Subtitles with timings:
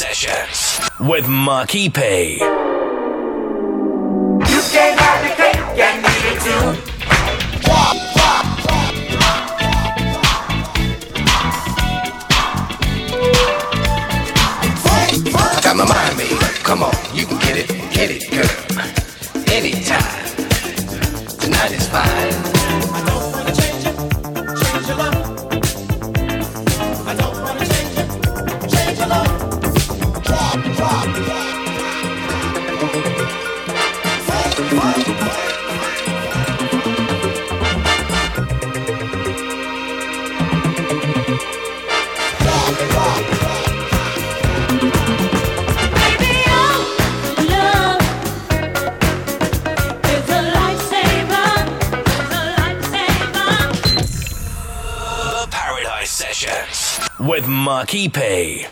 [0.00, 2.38] Sessions with Marquis P.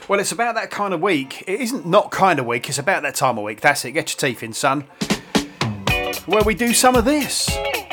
[0.09, 1.43] Well, it's about that kind of week.
[1.47, 3.61] It isn't not kind of week, it's about that time of week.
[3.61, 3.93] That's it.
[3.93, 4.85] Get your teeth in, son.
[6.27, 7.48] Where we do some of this.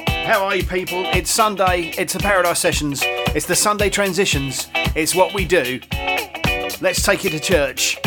[0.07, 1.03] How are you, people?
[1.13, 1.93] It's Sunday.
[1.97, 3.01] It's the Paradise Sessions.
[3.03, 4.67] It's the Sunday transitions.
[4.95, 5.79] It's what we do.
[6.81, 7.99] Let's take you to church.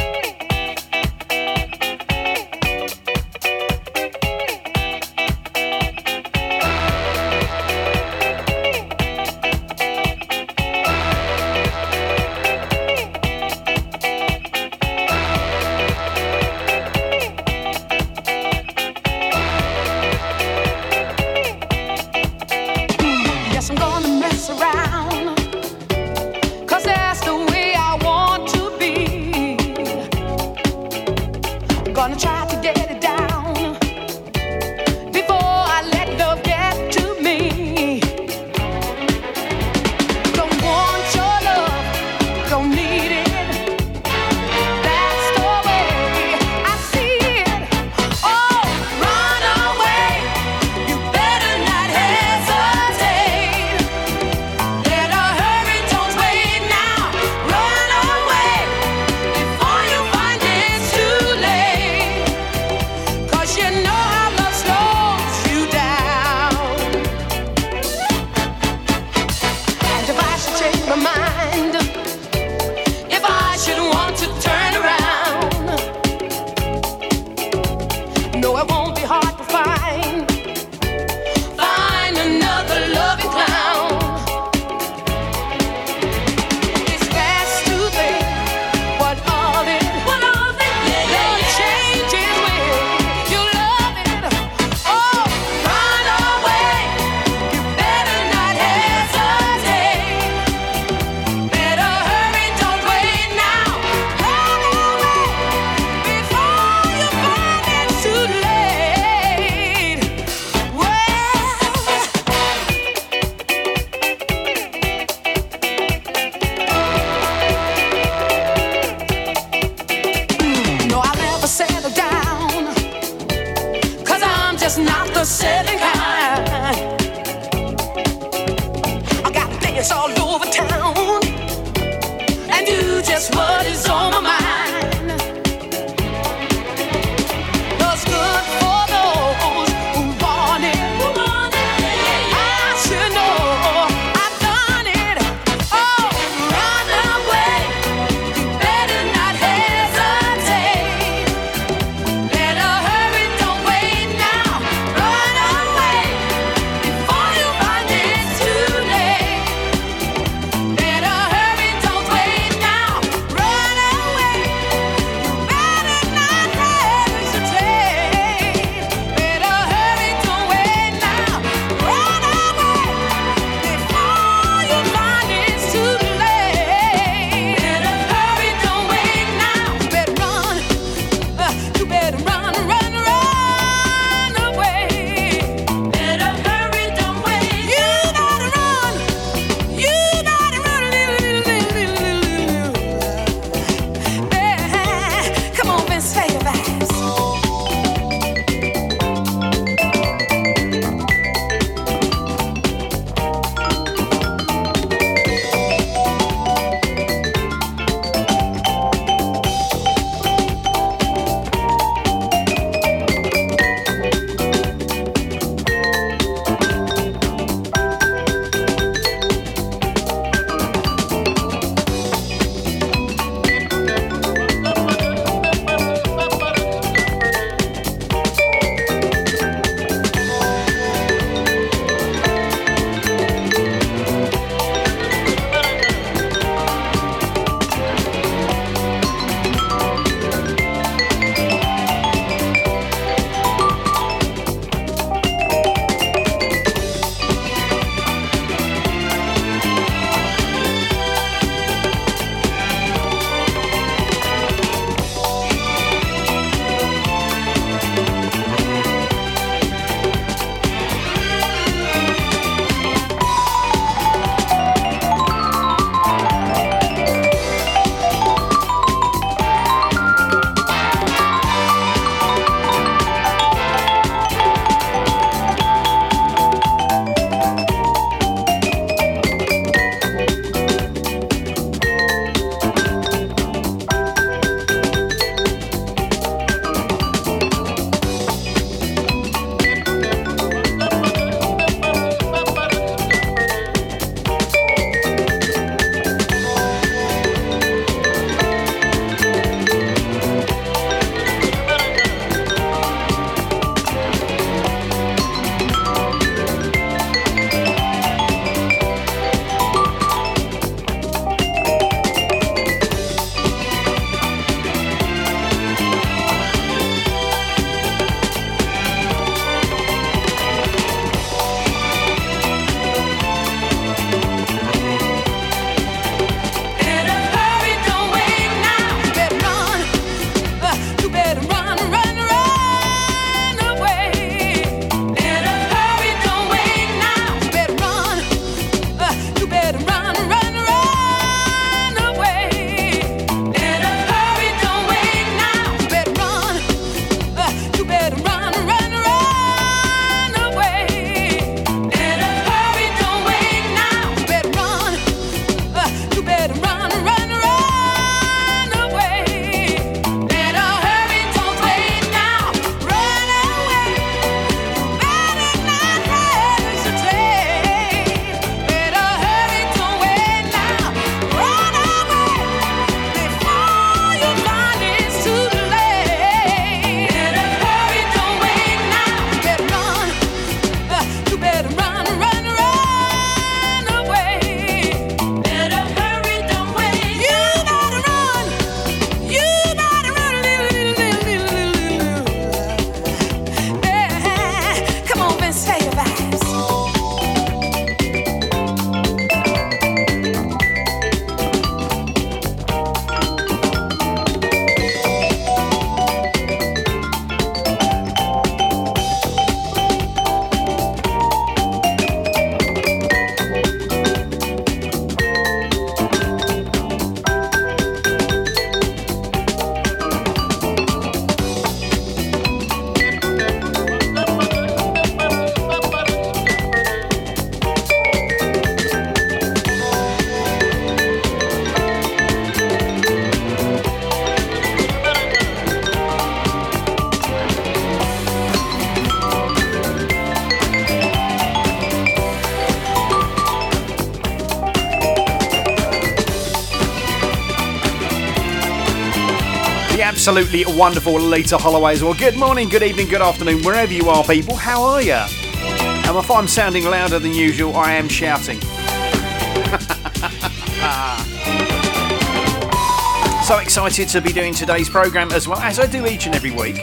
[450.29, 452.13] Absolutely wonderful Lita Holloway as well.
[452.13, 454.55] Good morning, good evening, good afternoon, wherever you are, people.
[454.55, 455.15] How are you?
[455.15, 458.61] And if I'm sounding louder than usual, I am shouting.
[463.43, 466.51] so excited to be doing today's programme as well, as I do each and every
[466.51, 466.77] week.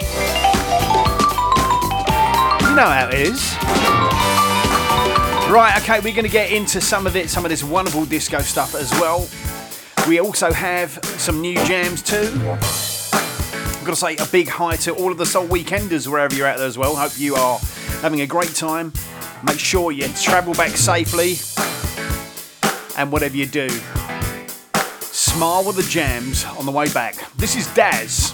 [2.63, 3.55] You know how it is.
[5.53, 8.39] Right, okay, we're going to get into some of it, some of this wonderful disco
[8.39, 9.29] stuff as well.
[10.07, 12.57] We also have some new jams too.
[13.85, 16.47] I've got to say a big hi to all of the Soul Weekenders wherever you're
[16.47, 16.95] out there as well.
[16.95, 17.59] Hope you are
[18.01, 18.91] having a great time.
[19.43, 21.35] Make sure you travel back safely.
[22.97, 23.69] And whatever you do,
[25.01, 27.31] smile with the jams on the way back.
[27.37, 28.24] This is Dazz.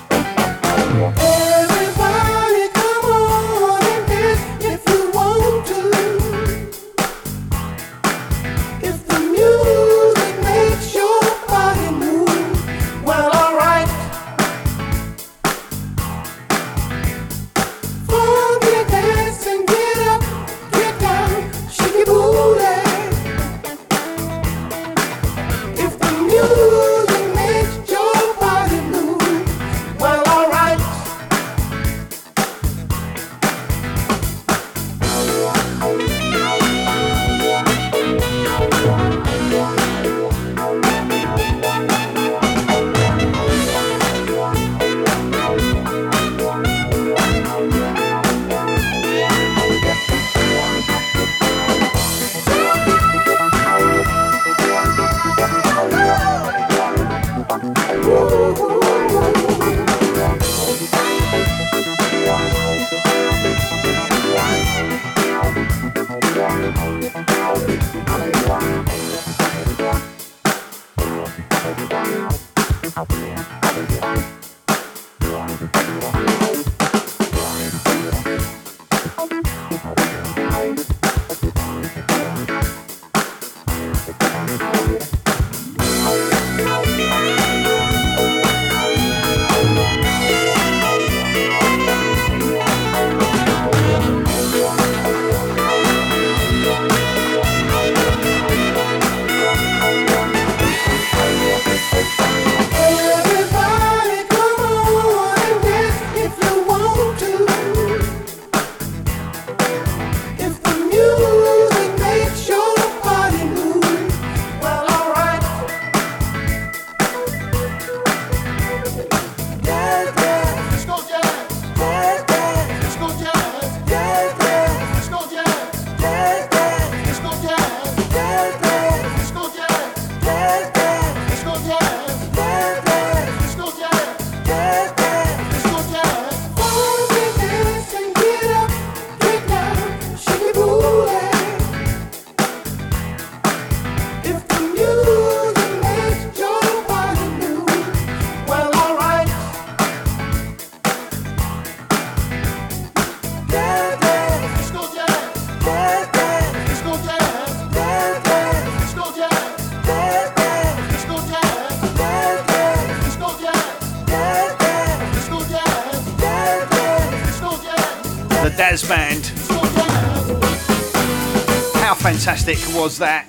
[172.74, 173.28] Was that?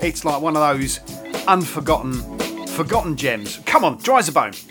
[0.00, 1.00] It's like one of those
[1.46, 2.14] unforgotten,
[2.66, 3.60] forgotten gems.
[3.66, 4.67] Come on, Drizabone.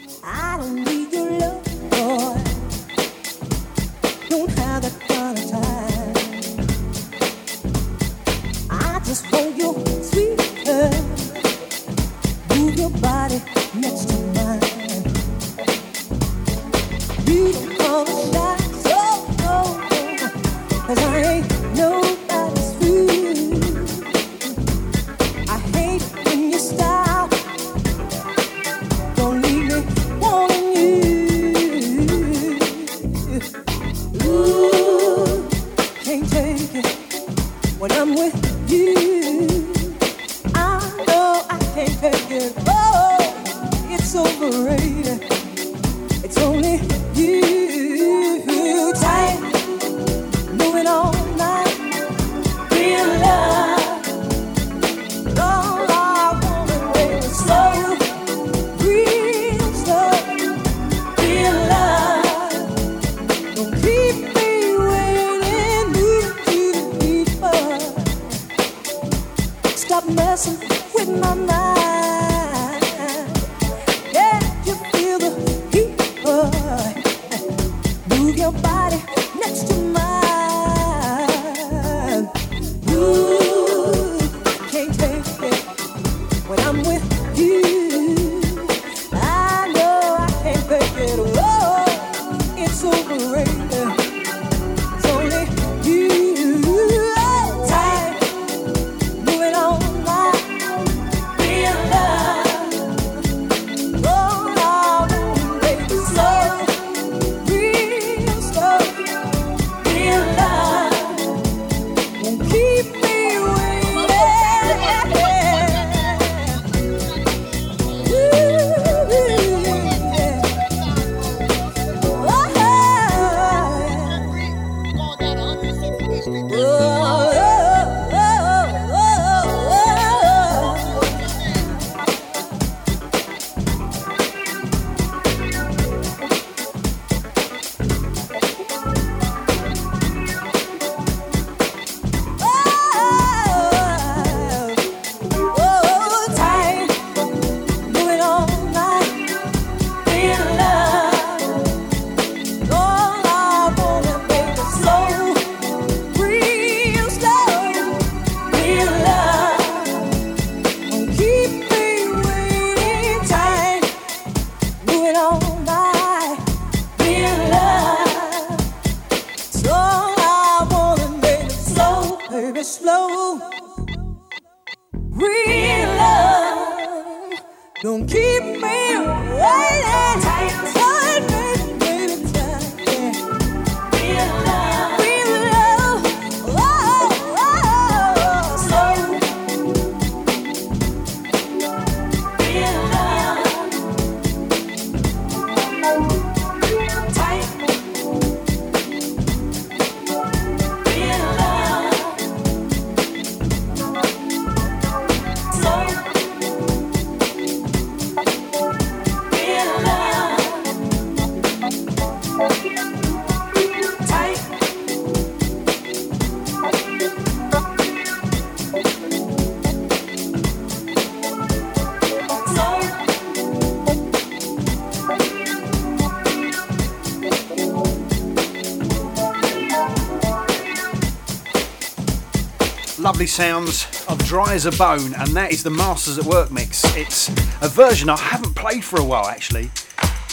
[233.18, 236.84] Lovely sounds of Drizabone, and that is the Masters at Work mix.
[236.96, 237.30] It's
[237.64, 239.72] a version I haven't played for a while actually.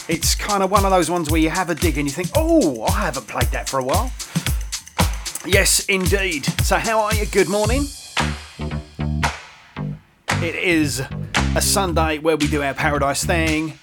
[0.06, 2.28] It's kind of one of those ones where you have a dig and you think,
[2.36, 4.12] oh, I haven't played that for a while.
[5.46, 6.44] Yes, indeed.
[6.62, 7.24] So, how are you?
[7.24, 7.86] Good morning.
[10.42, 11.02] It is
[11.56, 13.78] a Sunday where we do our paradise thing.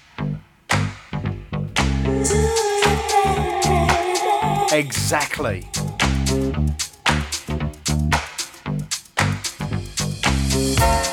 [4.70, 5.66] Exactly.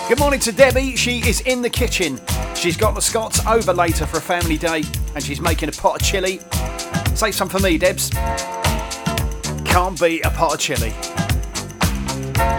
[0.09, 0.95] Good morning to Debbie.
[0.95, 2.19] She is in the kitchen.
[2.55, 4.81] She's got the Scots over later for a family day
[5.13, 6.41] and she's making a pot of chilli.
[7.15, 8.09] Save some for me, Debs.
[9.69, 10.89] Can't beat a pot of chilli.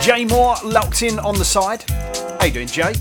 [0.00, 1.82] Jay Moore locked in on the side.
[2.38, 2.94] How you doing, Jay?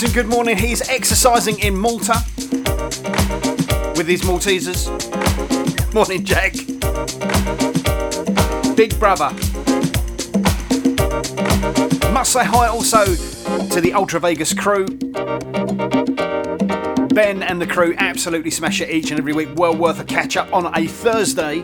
[0.00, 0.56] Jackson, good morning.
[0.56, 2.24] He's exercising in Malta
[3.96, 4.88] with his Maltesers.
[5.94, 6.54] Morning, Jack.
[8.76, 9.28] Big brother.
[12.14, 14.86] Must say hi also to the Ultra Vegas crew.
[17.08, 19.50] Ben and the crew absolutely smash it each and every week.
[19.54, 21.60] Well worth a catch up on a Thursday,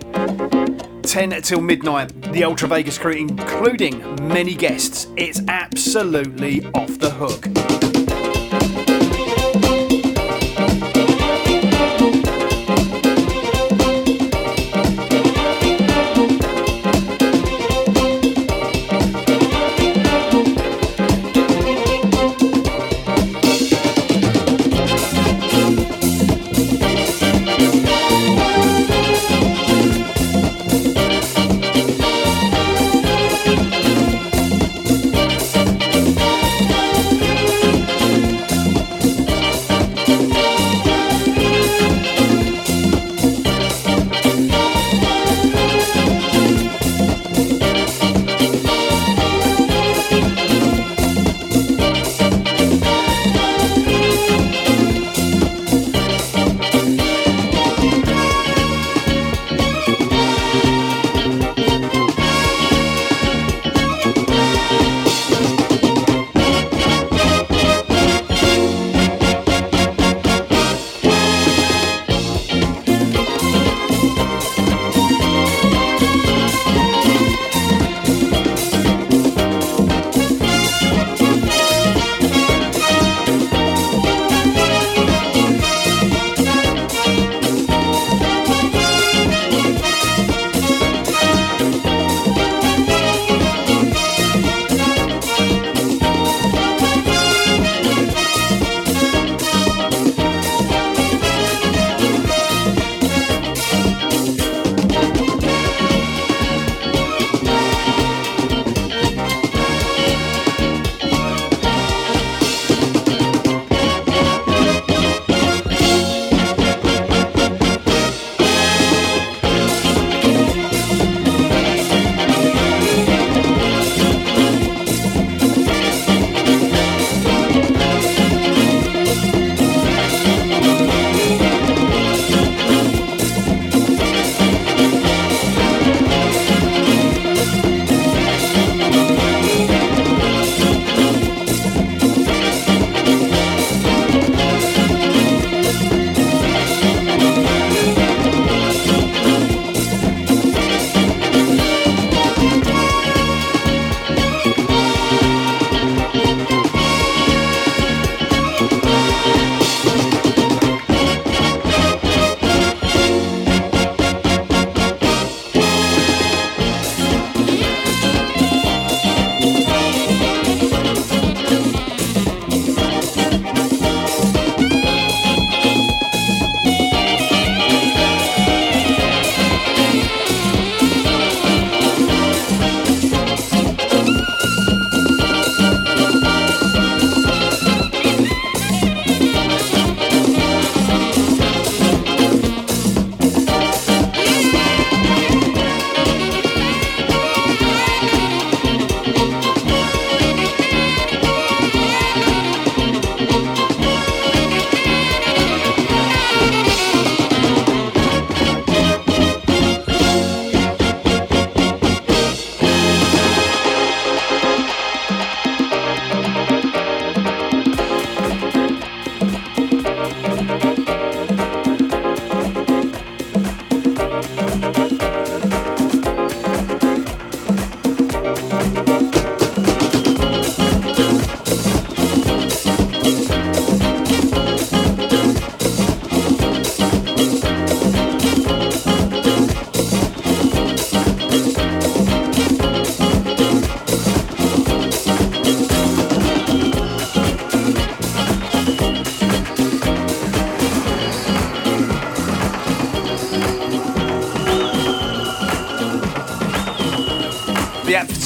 [1.04, 2.12] 10 till midnight.
[2.32, 5.06] The Ultra Vegas crew, including many guests.
[5.16, 7.65] It's absolutely off the hook.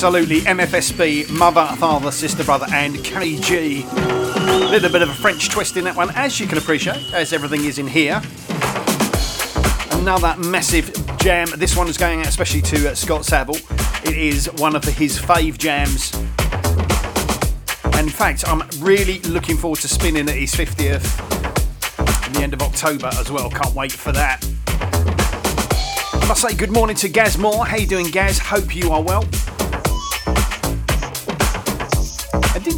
[0.03, 3.85] Absolutely MFSB mother, father, sister, brother, and K-Jee.
[3.93, 7.35] A little bit of a French twist in that one, as you can appreciate, as
[7.35, 8.23] everything is in here.
[9.91, 11.49] Another massive jam.
[11.59, 13.59] This one is going out especially to uh, Scott Saville.
[14.03, 16.15] It is one of his fave jams.
[17.95, 22.55] And in fact, I'm really looking forward to spinning at his 50th in the end
[22.55, 23.51] of October as well.
[23.51, 24.43] Can't wait for that.
[26.15, 27.67] I must say good morning to Gaz Moore.
[27.67, 28.39] How you doing, Gaz?
[28.39, 29.27] Hope you are well.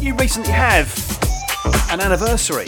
[0.03, 0.91] You recently have
[1.89, 2.67] an anniversary?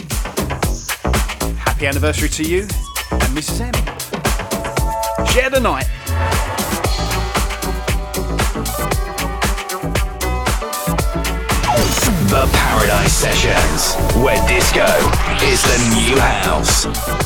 [1.58, 3.60] Happy anniversary to you and Mrs.
[3.60, 5.26] M.
[5.26, 5.86] Share the night.
[12.30, 13.94] The Paradise Sessions,
[14.24, 14.86] where disco
[15.44, 17.25] is the new house.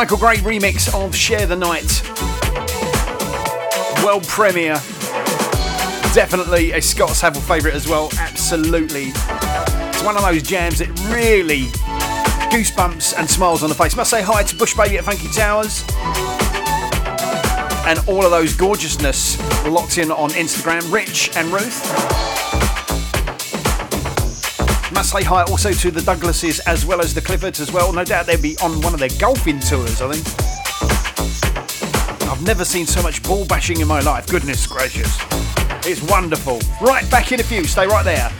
[0.00, 2.02] Michael Gray remix of Share the Night.
[4.02, 4.76] World premiere.
[6.14, 8.08] Definitely a Scott Saville favourite as well.
[8.16, 9.08] Absolutely.
[9.08, 11.64] It's one of those jams that really
[12.50, 13.94] goosebumps and smiles on the face.
[13.94, 15.84] Must say hi to Bush Baby at Funky Towers.
[17.86, 22.09] And all of those gorgeousness locked in on Instagram, Rich and Ruth.
[25.10, 27.92] Say hi also to the Douglases as well as the Cliffords as well.
[27.92, 30.24] No doubt they'll be on one of their golfing tours, I think.
[32.30, 34.28] I've never seen so much ball bashing in my life.
[34.28, 35.18] Goodness gracious.
[35.84, 36.60] It's wonderful.
[36.80, 37.64] Right, back in a few.
[37.64, 38.30] Stay right there.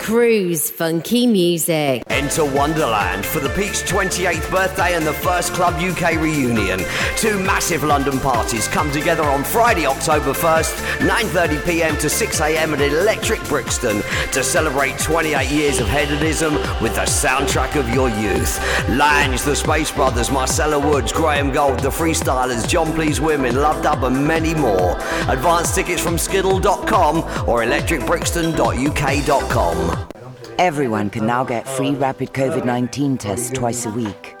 [0.00, 2.05] Cruise funky music.
[2.16, 6.80] Enter Wonderland for the Pete's 28th birthday and the First Club UK reunion.
[7.18, 13.44] Two massive London parties come together on Friday, October 1st, 9.30pm to 6am at Electric
[13.44, 14.00] Brixton
[14.32, 18.58] to celebrate 28 years of hedonism with the soundtrack of your youth.
[18.88, 24.04] Lange, the Space Brothers, Marcella Woods, Graham Gold, the Freestylers, Jon Pleased Wimmin, Love Dub
[24.04, 24.96] and many more.
[25.28, 30.15] Advance tickets from skiddle.com or electricbrixton.uk.com.
[30.58, 34.36] Everyone can now get free rapid COVID 19 tests twice a week.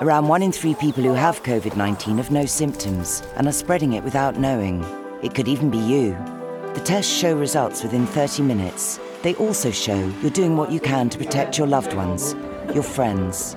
[0.00, 3.92] Around one in three people who have COVID 19 have no symptoms and are spreading
[3.92, 4.82] it without knowing.
[5.22, 6.12] It could even be you.
[6.72, 8.98] The tests show results within 30 minutes.
[9.20, 12.34] They also show you're doing what you can to protect your loved ones,
[12.72, 13.54] your friends,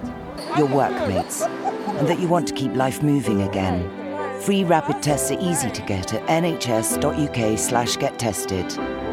[0.57, 3.89] your workmates, and that you want to keep life moving again.
[4.41, 8.69] Free rapid tests are easy to get at nhs.uk slash get tested.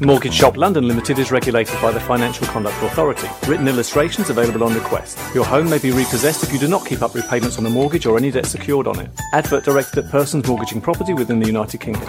[0.00, 3.28] Mortgage Shop London Limited is regulated by the Financial Conduct Authority.
[3.46, 5.18] Written illustrations available on request.
[5.34, 8.06] Your home may be repossessed if you do not keep up repayments on the mortgage
[8.06, 9.10] or any debt secured on it.
[9.32, 12.08] Advert directed at persons mortgaging property within the United Kingdom.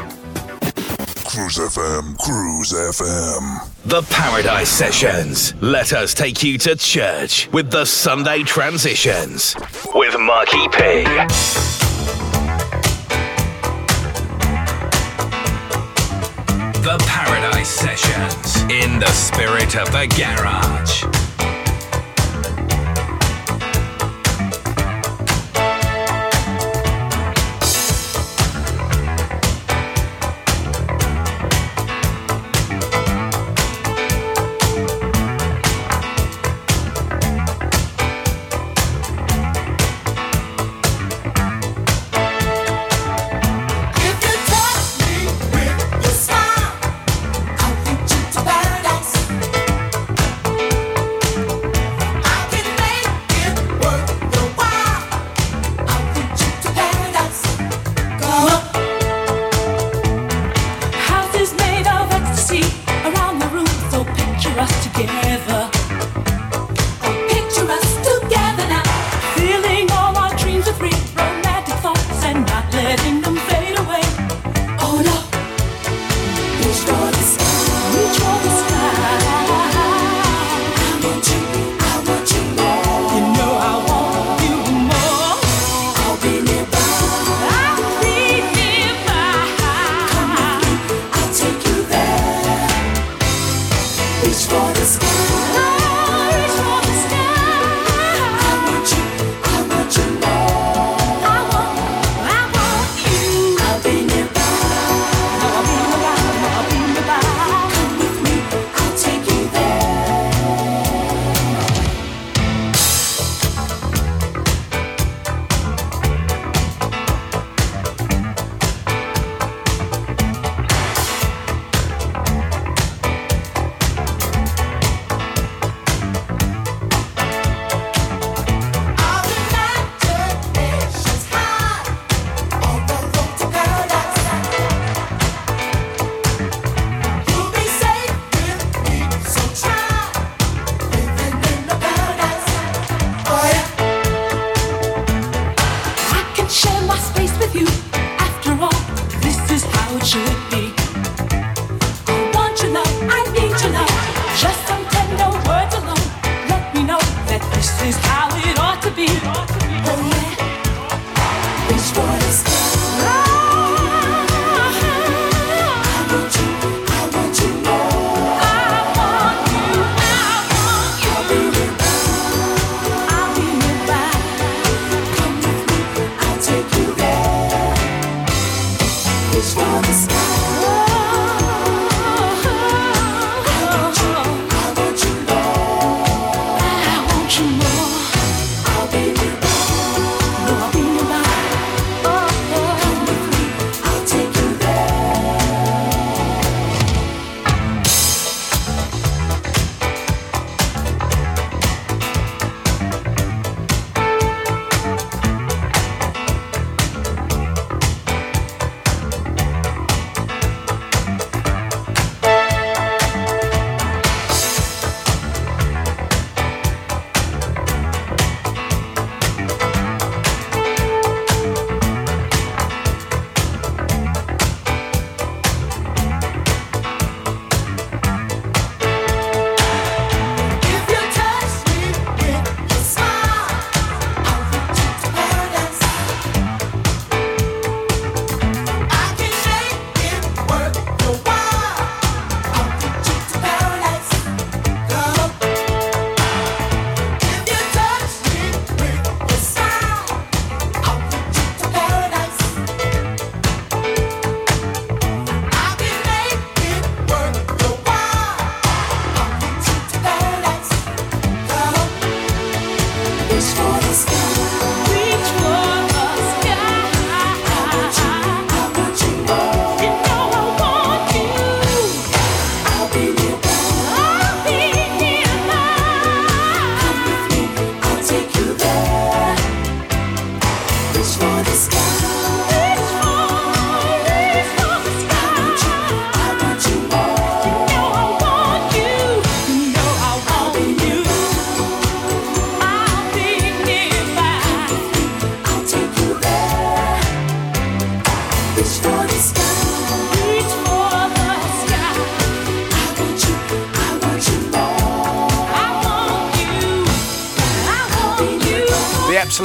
[1.33, 3.67] Cruise FM, Cruise FM.
[3.85, 5.55] The Paradise Sessions.
[5.63, 9.55] Let us take you to church with the Sunday Transitions
[9.95, 11.82] with Marky P.
[16.99, 21.22] Paradise Sessions in the spirit of the garage.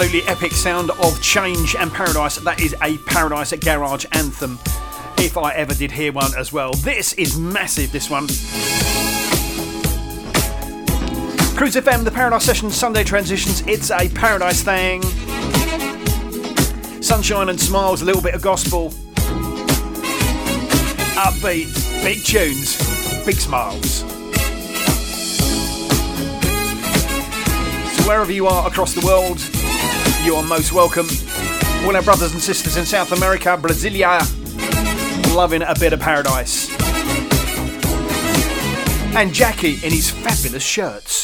[0.01, 2.37] absolutely epic sound of Change and Paradise.
[2.37, 4.57] That is a Paradise at Garage anthem,
[5.19, 6.73] if I ever did hear one as well.
[6.73, 8.29] This is massive, this one.
[11.57, 15.03] Cruise FM, the Paradise Session, Sunday Transitions, it's a paradise thing.
[17.03, 18.91] Sunshine and smiles, a little bit of gospel.
[21.19, 22.77] Upbeat, big tunes,
[23.27, 24.05] big smiles.
[28.09, 29.39] wherever you are across the world,
[30.29, 31.07] you are most welcome.
[31.87, 34.21] All our brothers and sisters in South America, Brasilia,
[35.35, 36.69] loving a bit of paradise.
[39.17, 41.18] And Jackie in his fabulous shirts.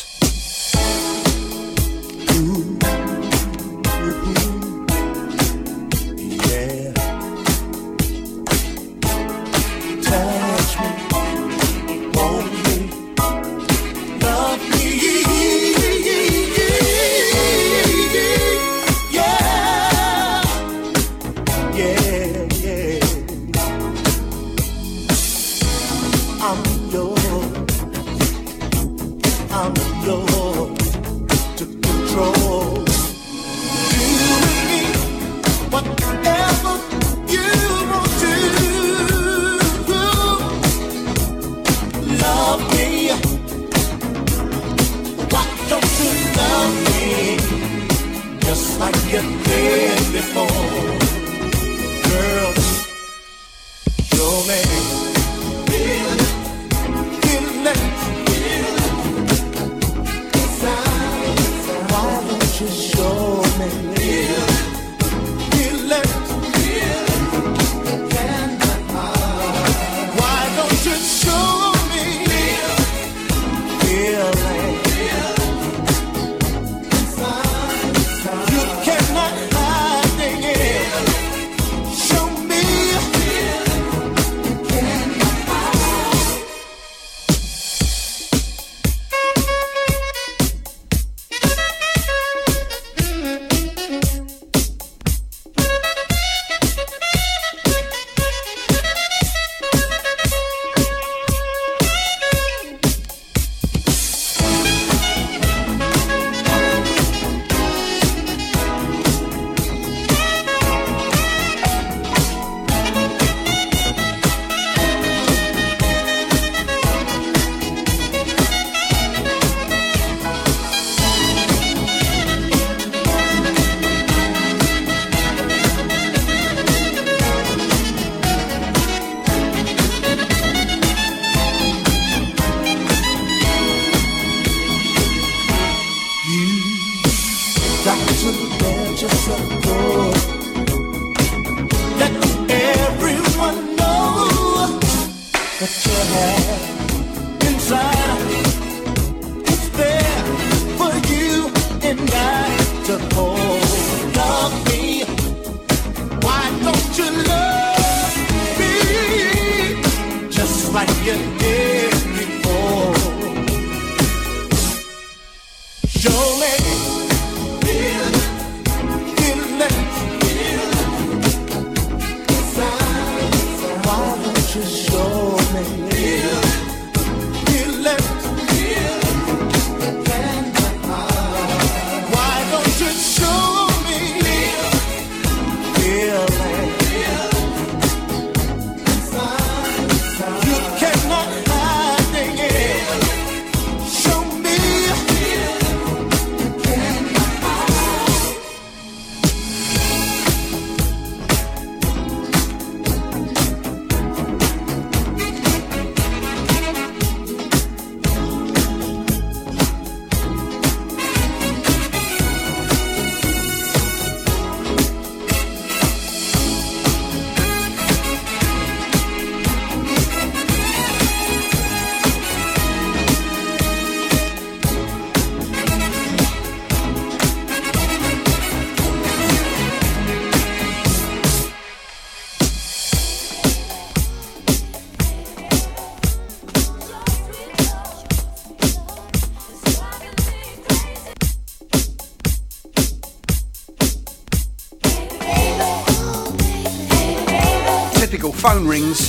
[248.44, 248.98] Phone rings.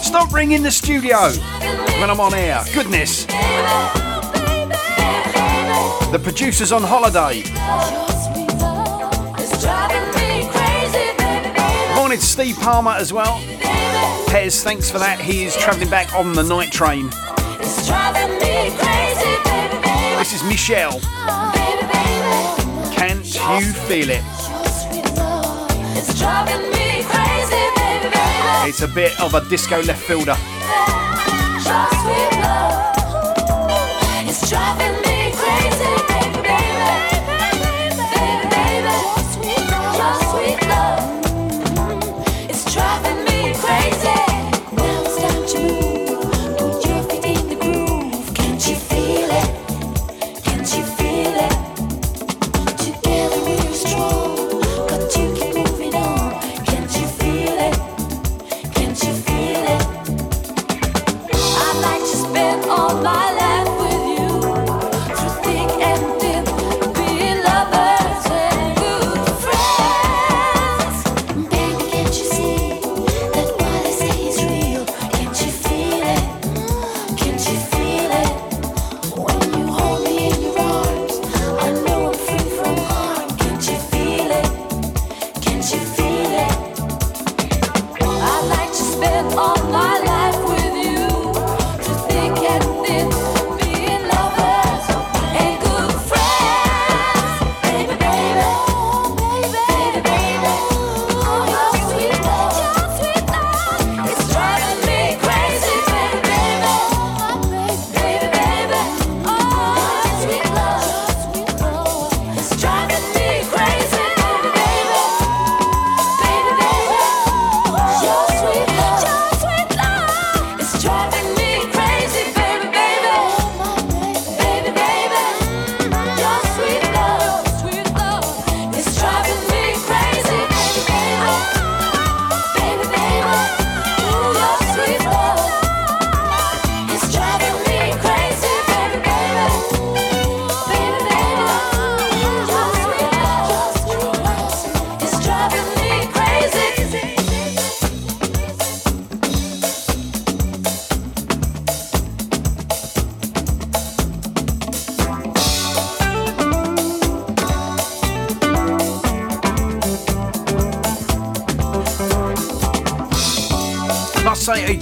[0.00, 1.16] Stop ringing the studio
[1.98, 2.62] when I'm on air.
[2.72, 3.24] Goodness.
[6.12, 7.42] The producer's on holiday.
[11.96, 13.40] Morning to Steve Palmer as well.
[14.28, 15.18] Pez, thanks for that.
[15.18, 17.10] He is travelling back on the night train.
[20.18, 21.00] This is Michele.
[22.94, 24.22] Can't you feel it?
[28.66, 30.34] It's a bit of a disco left fielder.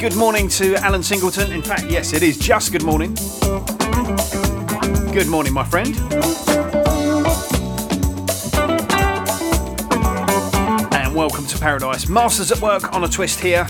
[0.03, 1.53] Good morning to Allan Singleton.
[1.53, 3.15] In fact, yes, it is just good morning.
[5.13, 5.97] Good morning, my friend.
[10.93, 12.09] And welcome to Paradise.
[12.09, 13.69] Masters at work on a twist here.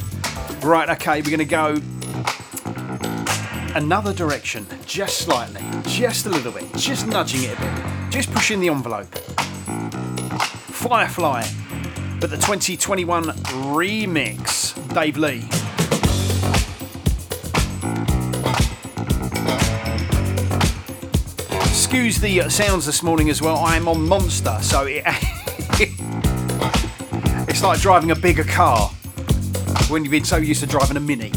[0.62, 1.78] Right, okay, we're going to go
[3.74, 8.58] another direction, just slightly, just a little bit, just nudging it a bit, just pushing
[8.58, 9.14] the envelope.
[10.70, 11.44] Firefly,
[12.20, 13.24] but the 2021
[13.74, 15.46] remix, Dave Lee.
[21.92, 23.58] Excuse the uh, sounds this morning as well.
[23.58, 25.02] I am on Monster, so it,
[27.46, 28.88] it's like driving a bigger car
[29.90, 31.30] when you've been so used to driving a Mini.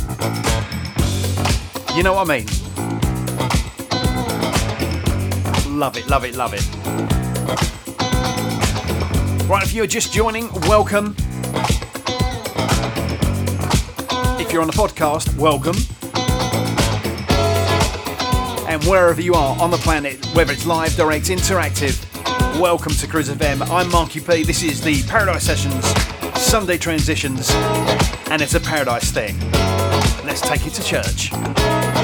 [1.93, 2.45] You know what I mean?
[5.77, 6.65] Love it, love it, love it.
[9.49, 11.17] Right, if you're just joining, welcome.
[14.39, 15.75] If you're on the podcast, welcome.
[18.85, 21.99] Wherever you are on the planet, whether it's live, direct, interactive,
[22.59, 23.67] welcome to Cruise FM.
[23.71, 24.43] I'm Marky P.
[24.43, 25.83] This is the Paradise Sessions
[26.39, 27.49] Sunday Transitions,
[28.29, 29.39] and it's a Paradise thing.
[30.23, 31.94] Let's take it to church.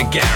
[0.00, 0.29] Spirit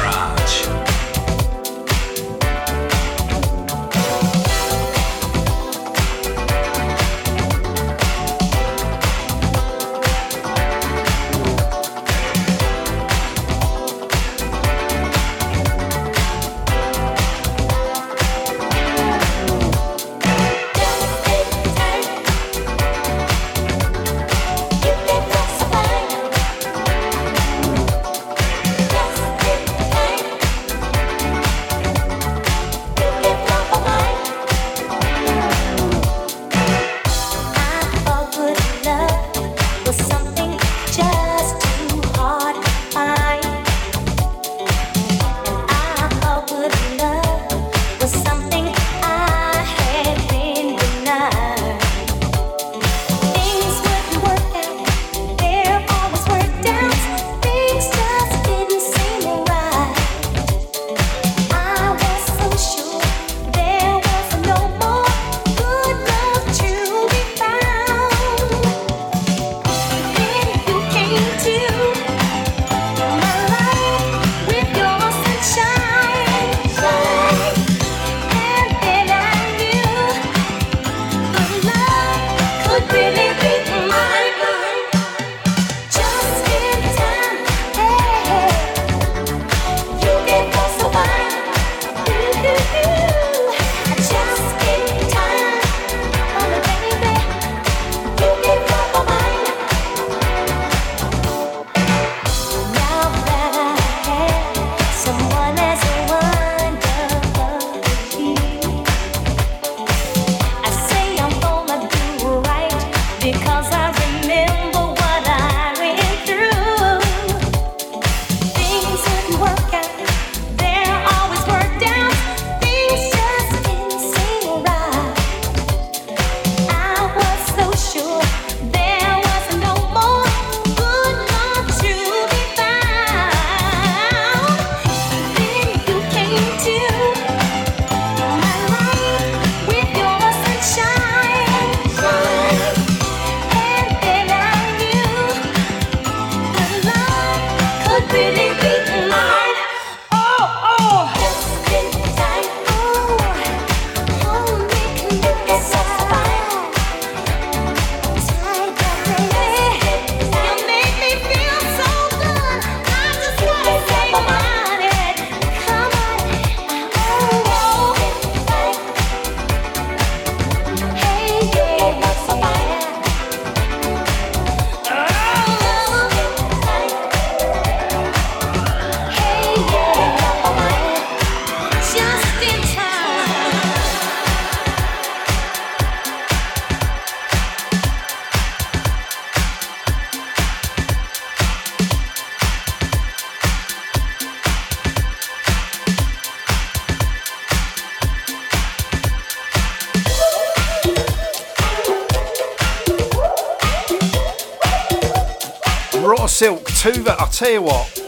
[206.84, 207.98] Tuva, I'll tell you what.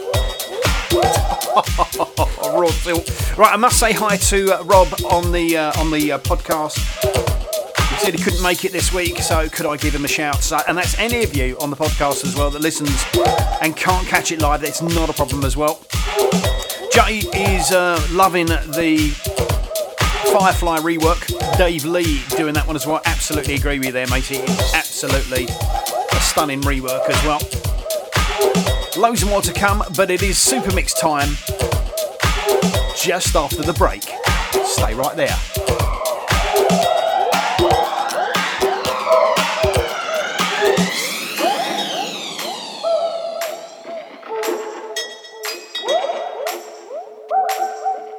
[3.37, 6.77] Right, I must say hi to uh, Rob on the uh, on the uh, podcast.
[7.89, 10.43] He said he couldn't make it this week, so could I give him a shout?
[10.43, 13.03] So, and that's any of you on the podcast as well that listens
[13.61, 14.61] and can't catch it live.
[14.61, 15.81] That's not a problem as well.
[16.91, 19.09] Jay is uh, loving the
[20.31, 21.57] Firefly rework.
[21.57, 23.01] Dave Lee doing that one as well.
[23.05, 24.41] Absolutely agree with you there, matey.
[24.75, 27.39] Absolutely a stunning rework as well.
[28.97, 31.29] Loads more to come, but it is super mix time
[32.99, 34.01] just after the break.
[34.65, 35.37] Stay right there.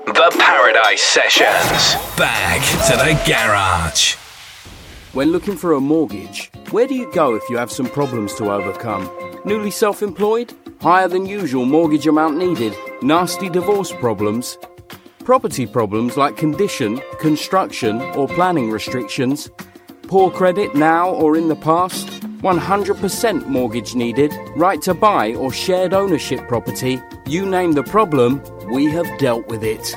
[0.07, 1.97] The Paradise Sessions.
[2.17, 4.15] Back to the garage.
[5.13, 8.53] When looking for a mortgage, where do you go if you have some problems to
[8.53, 9.11] overcome?
[9.45, 10.55] Newly self employed?
[10.81, 12.73] Higher than usual mortgage amount needed?
[13.03, 14.57] Nasty divorce problems?
[15.25, 19.51] Property problems like condition, construction, or planning restrictions?
[20.03, 22.07] Poor credit now or in the past?
[22.43, 24.33] 100% mortgage needed?
[24.55, 27.01] Right to buy or shared ownership property?
[27.27, 29.97] You name the problem, we have dealt with it.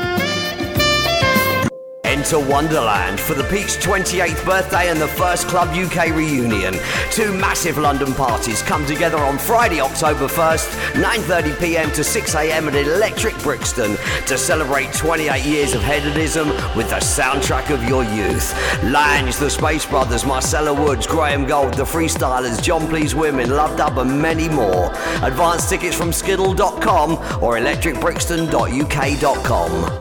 [2.21, 6.75] Enter Wonderland for the Pete's 28th birthday and the First Club UK reunion.
[7.09, 13.35] Two massive London parties come together on Friday, October 1st, 9.30pm to 6am at Electric
[13.39, 13.97] Brixton
[14.27, 18.53] to celebrate 28 years of hedonism with the soundtrack of your youth.
[18.83, 23.97] Lange, the Space Brothers, Marcella Woods, Graham Gold, the Freestylers, Jon Pleased Wimmin, Love Dub
[23.97, 24.91] and many more.
[25.23, 30.00] Advance tickets from skiddle.com or electricbrixton.uk.com.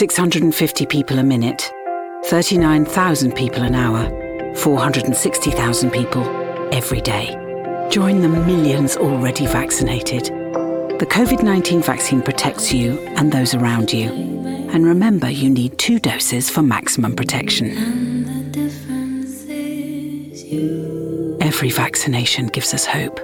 [0.00, 1.70] 650 people a minute,
[2.24, 4.08] 39,000 people an hour,
[4.56, 6.24] 460,000 people
[6.72, 7.36] every day.
[7.90, 10.24] Join the millions already vaccinated.
[11.00, 14.08] The COVID 19 vaccine protects you and those around you.
[14.72, 17.68] And remember, you need two doses for maximum protection.
[21.42, 23.16] Every vaccination gives us hope.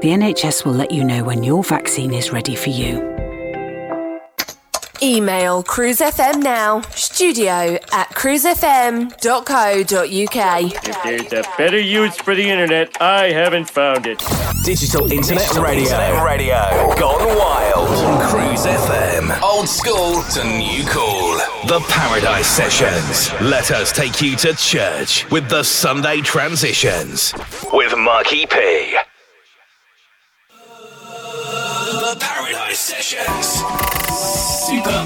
[0.00, 3.23] The NHS will let you know when your vaccine is ready for you.
[5.04, 9.12] Email Cruise FM now, studio at cruisefm.co.uk.
[10.88, 14.24] If there's a better use for the internet, I haven't found it.
[14.64, 15.82] Digital Internet Radio.
[15.82, 16.94] Internet radio.
[16.98, 17.88] Gone wild.
[17.88, 19.42] On Cruise FM.
[19.42, 21.36] Old school to new cool.
[21.68, 23.30] The Paradise Sessions.
[23.42, 27.34] Let us take you to church with the Sunday Transitions.
[27.74, 28.96] With Marky P.
[30.48, 32.43] The Paradise
[32.74, 33.62] Sessions.
[34.66, 35.04] Super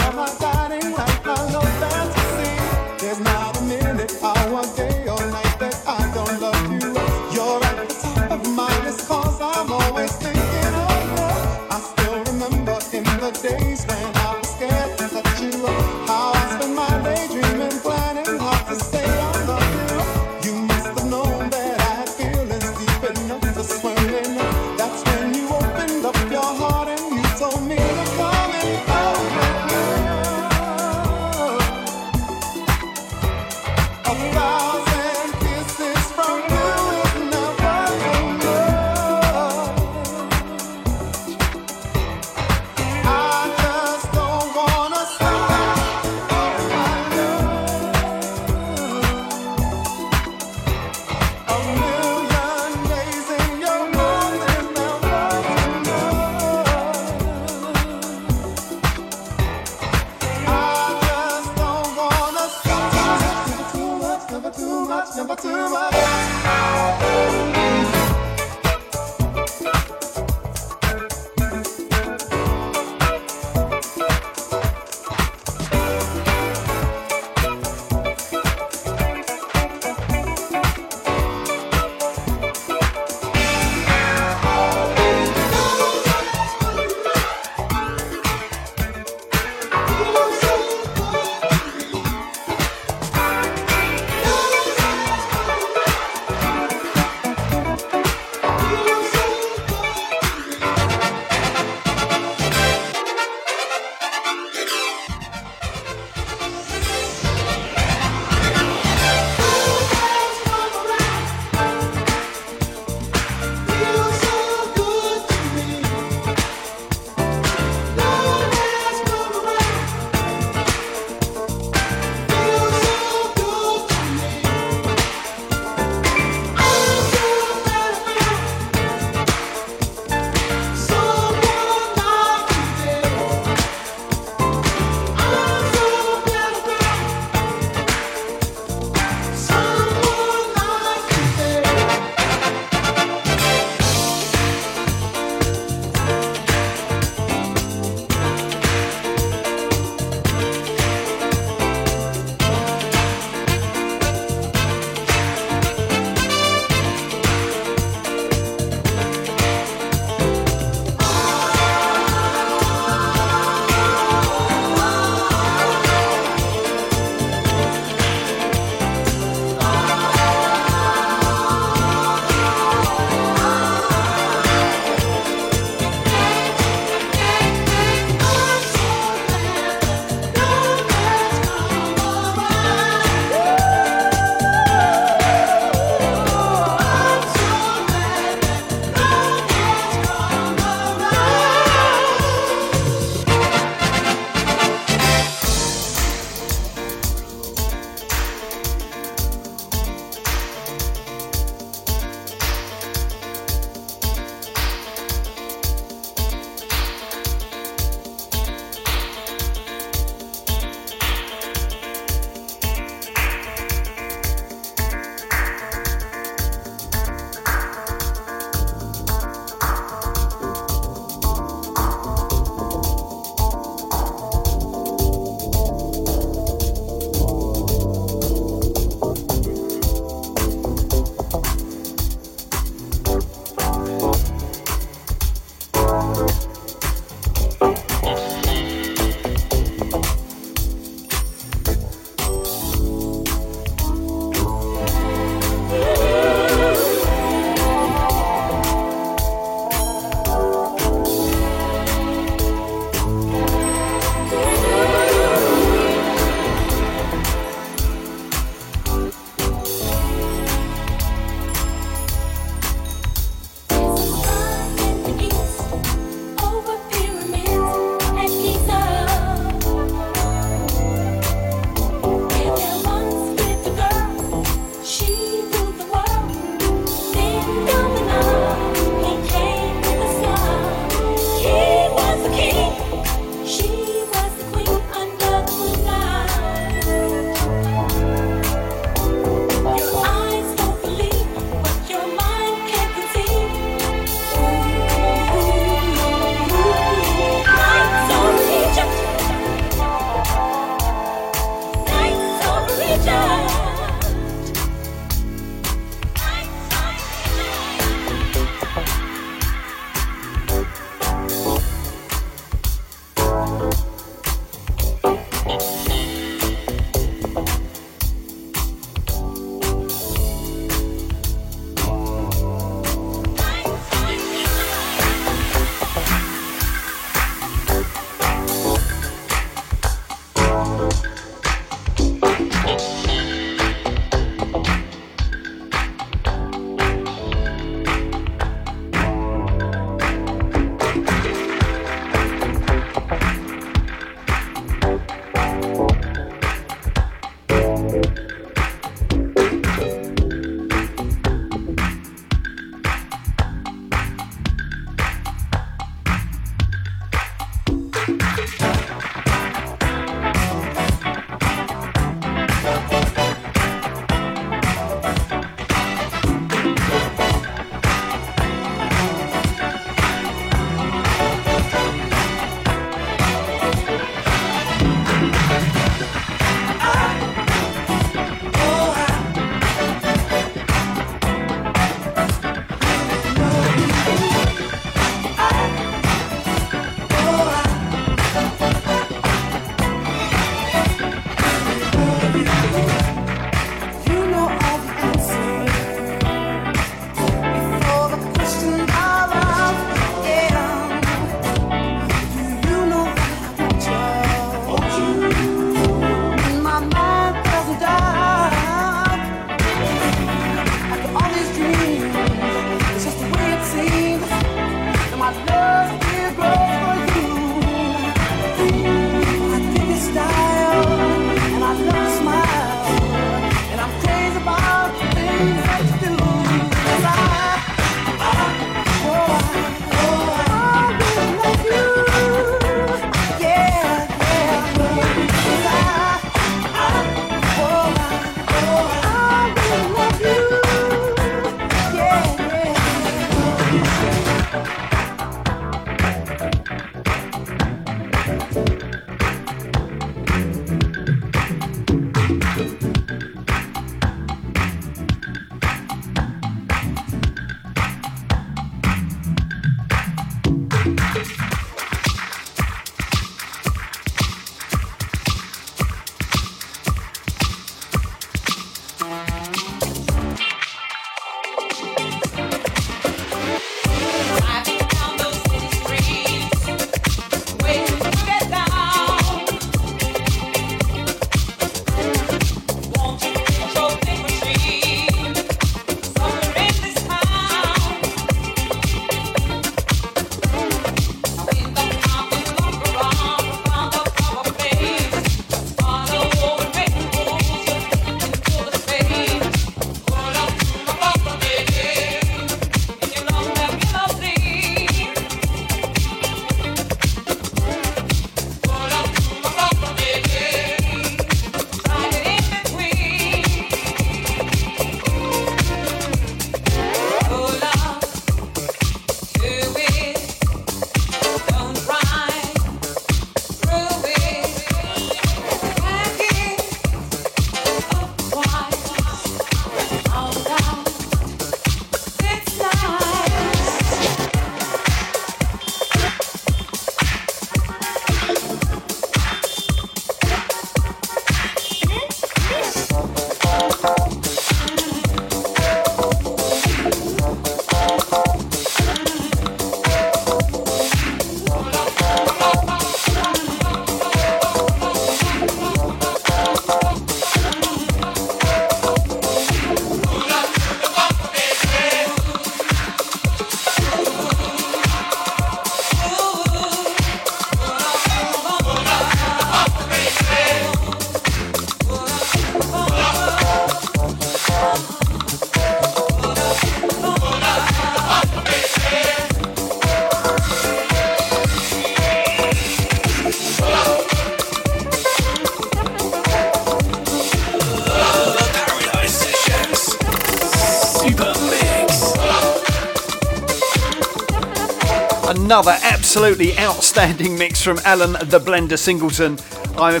[596.14, 599.36] absolutely outstanding mix from Allan the Blender Singleton.
[599.76, 600.00] I'm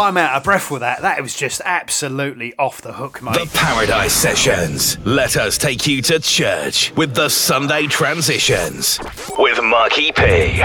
[0.00, 1.02] I'm out of breath with that.
[1.02, 3.34] That was just absolutely off the hook, mate.
[3.34, 4.96] The Paradise Sessions.
[5.04, 8.98] Let us take you to church with the Sunday Transitions
[9.36, 10.62] with Marky P.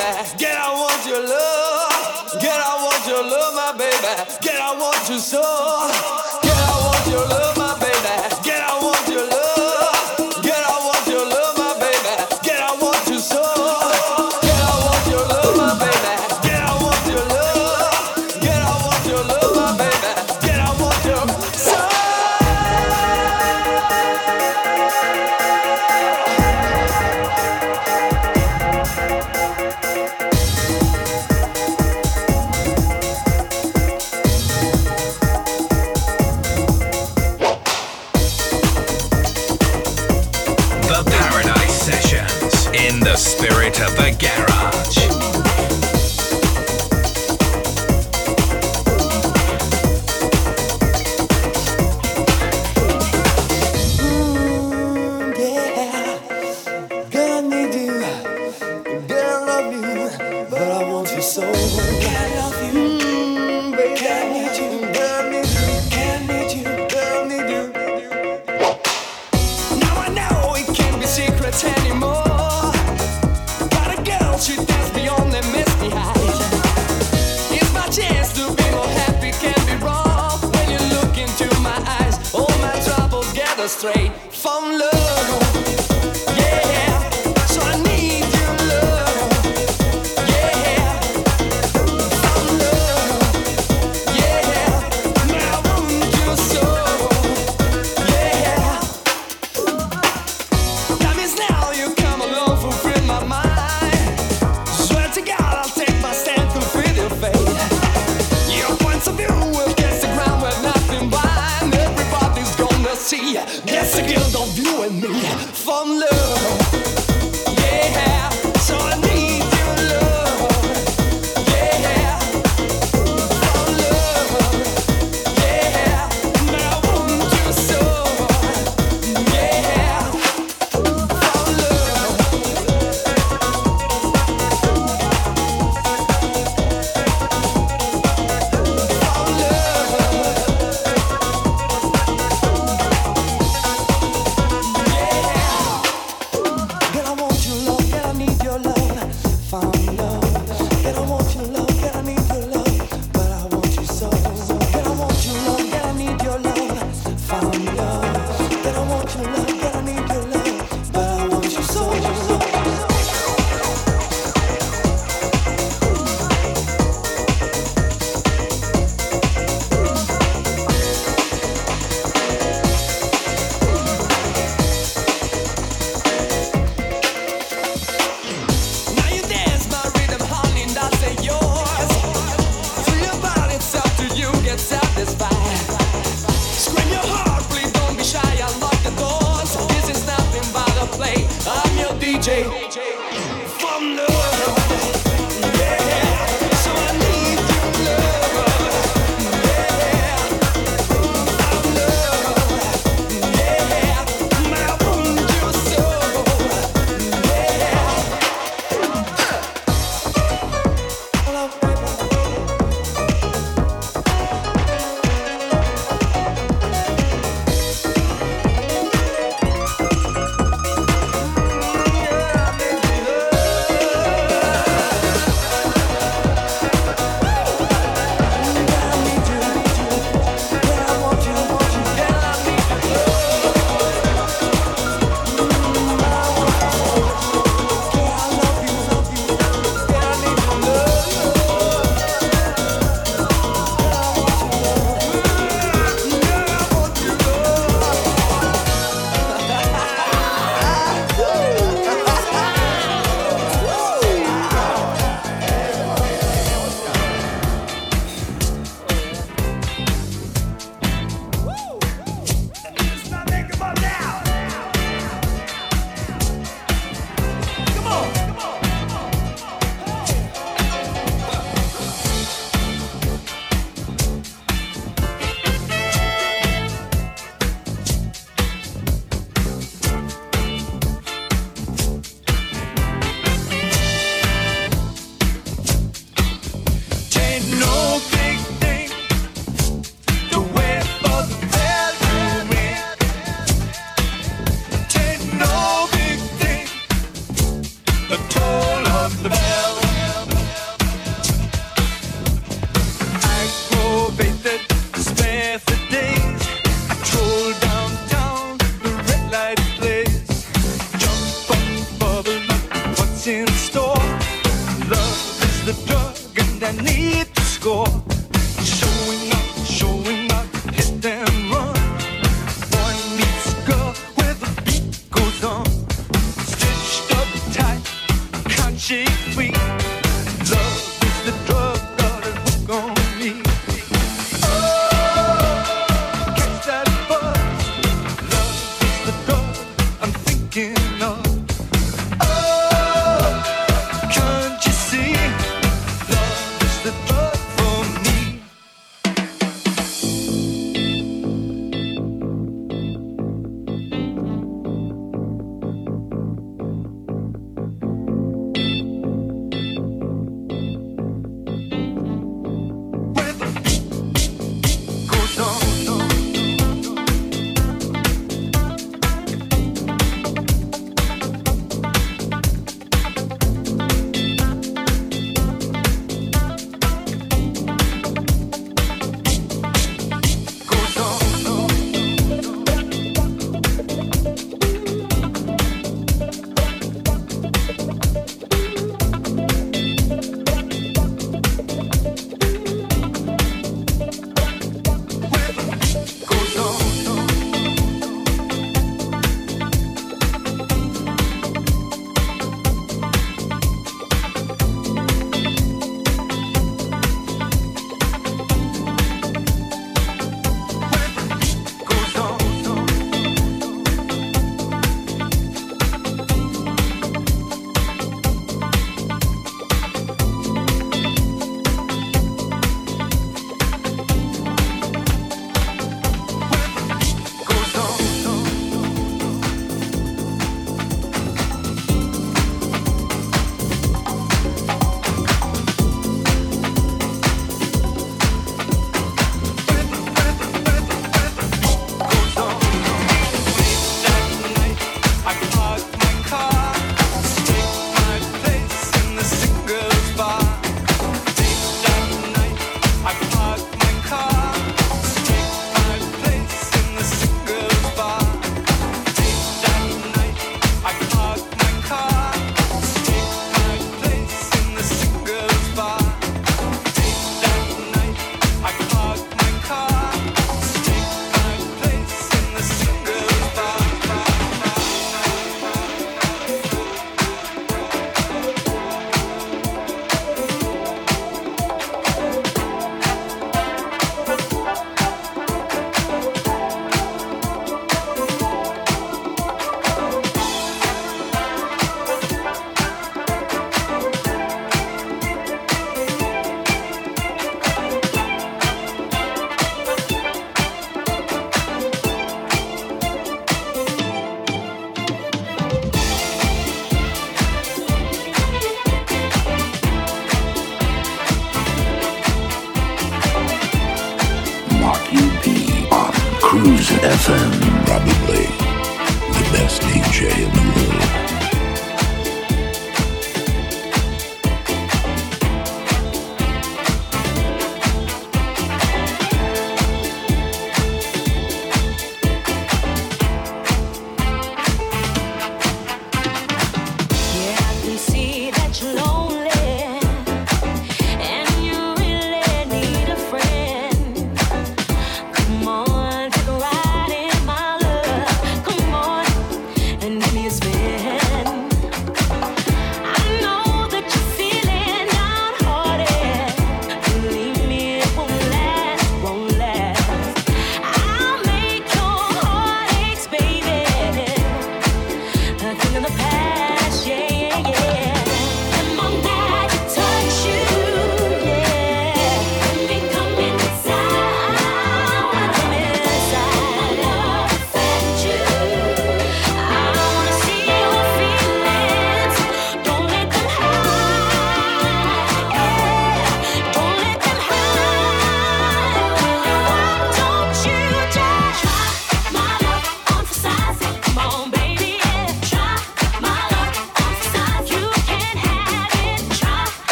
[0.00, 0.40] baby.
[0.56, 2.40] I want your love.
[2.40, 4.12] Get I want your love, my baby.
[4.40, 5.88] Get I want your soul.
[6.42, 7.59] Get I want your love.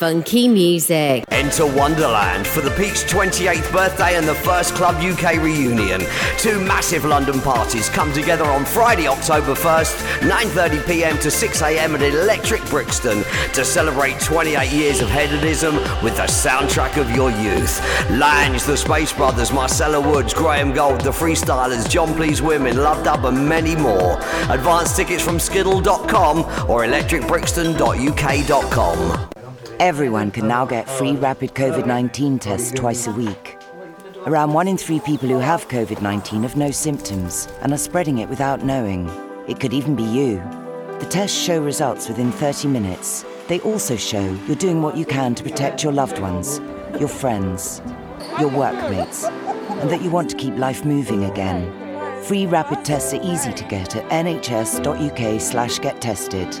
[0.00, 1.24] Funky music.
[1.28, 6.00] Enter Wonderland for the Pete's 28th birthday and the first Club UK reunion.
[6.38, 12.64] Two massive London parties come together on Friday, October 1st, 9.30pm to 6am at Electric
[12.70, 13.22] Brixton
[13.52, 17.78] to celebrate 28 years of hedonism with the soundtrack of your youth.
[18.12, 23.26] Lange, the Space Brothers, Marcella Woods, Graham Gold, the Freestylers, Jon Pleased Wimmin, Love Dub
[23.26, 24.18] and many more.
[24.48, 26.38] Advance tickets from skiddle.com
[26.70, 29.29] or electricbrixton.uk.com.
[29.80, 33.56] Everyone can now get free rapid COVID 19 tests twice a week.
[34.26, 38.18] Around one in three people who have COVID 19 have no symptoms and are spreading
[38.18, 39.08] it without knowing.
[39.48, 40.36] It could even be you.
[40.98, 43.24] The tests show results within 30 minutes.
[43.48, 46.58] They also show you're doing what you can to protect your loved ones,
[46.98, 47.80] your friends,
[48.38, 51.72] your workmates, and that you want to keep life moving again.
[52.24, 56.60] Free rapid tests are easy to get at nhs.uk slash get tested.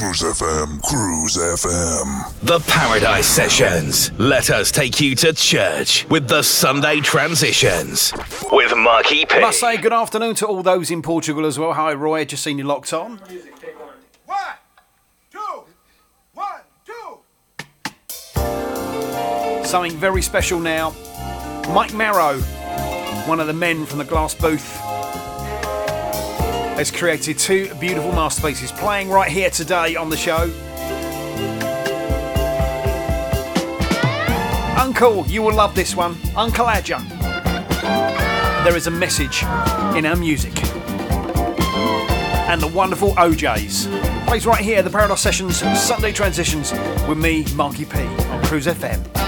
[0.00, 2.40] Cruise FM, Cruise FM.
[2.40, 4.10] The Paradise Sessions.
[4.18, 8.14] Let us take you to church with the Sunday Transitions
[8.50, 9.40] with Marky P.
[9.40, 11.74] Must say good afternoon to all those in Portugal as well.
[11.74, 12.24] Hi, Roy.
[12.24, 13.20] Just seen you locked on.
[19.64, 20.94] Something very special now.
[21.74, 22.40] Mike Maurro,
[23.28, 24.80] one of the men from the Glass Booth,
[26.80, 30.44] has created two beautiful masterpieces playing right here today on the show.
[34.80, 36.16] Uncle, you will love this one.
[36.34, 37.06] Uncle Adja.
[38.64, 39.42] There is a message
[39.94, 40.54] in our music.
[42.48, 43.86] And the wonderful O'Jays.
[44.26, 46.72] Plays right here, the Paradise Sessions Sunday Transitions
[47.06, 49.19] with me, Marky P, on Cruise FM.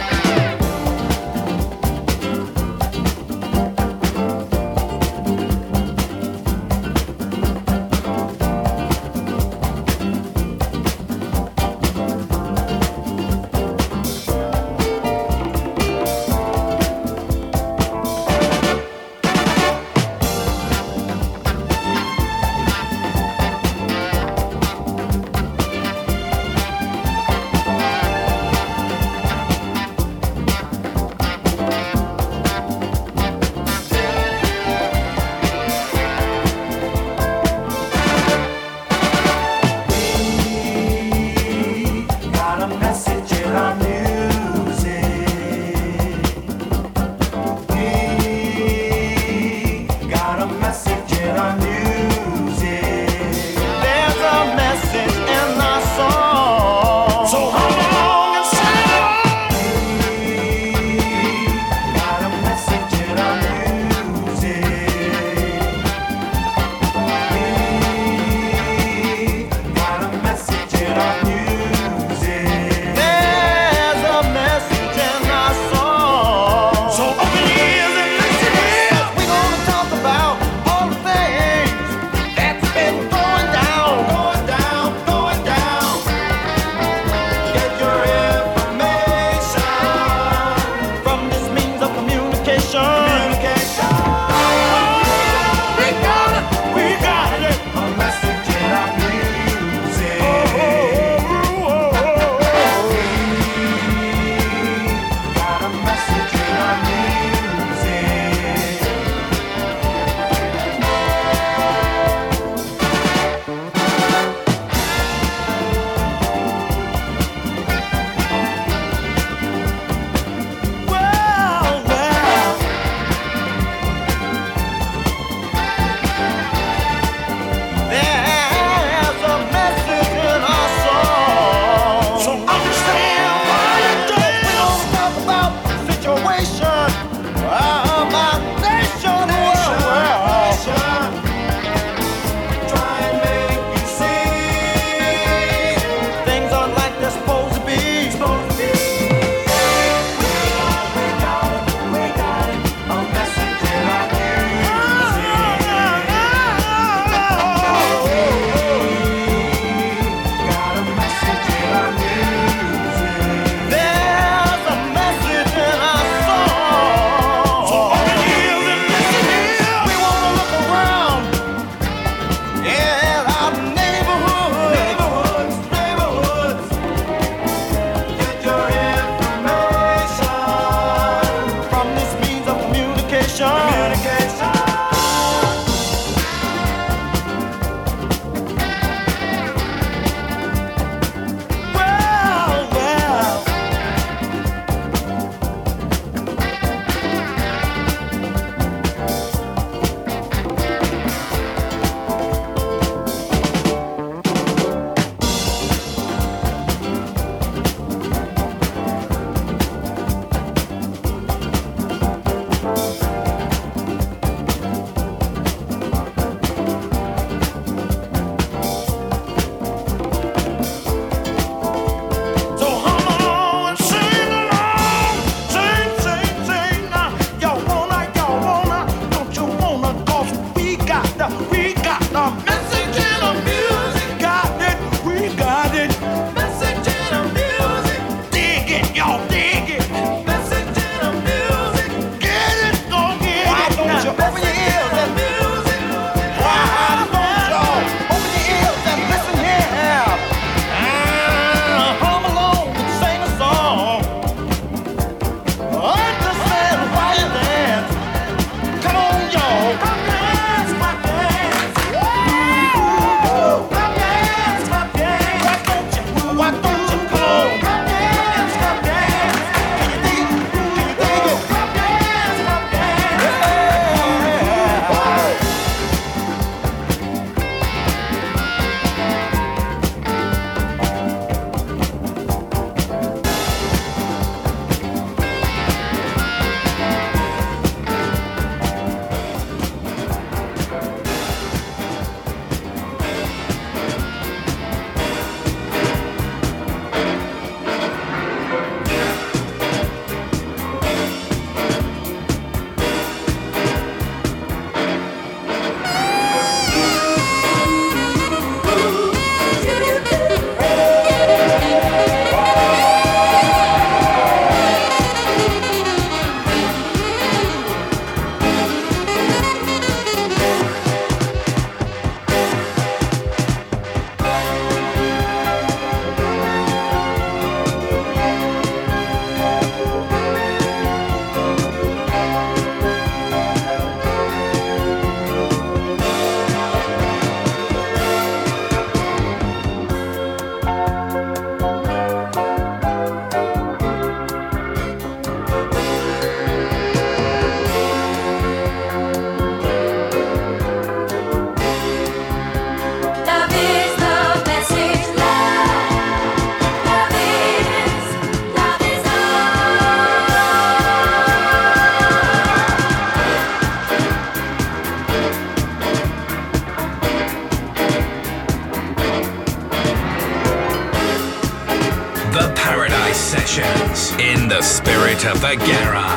[375.24, 376.11] Of the garage.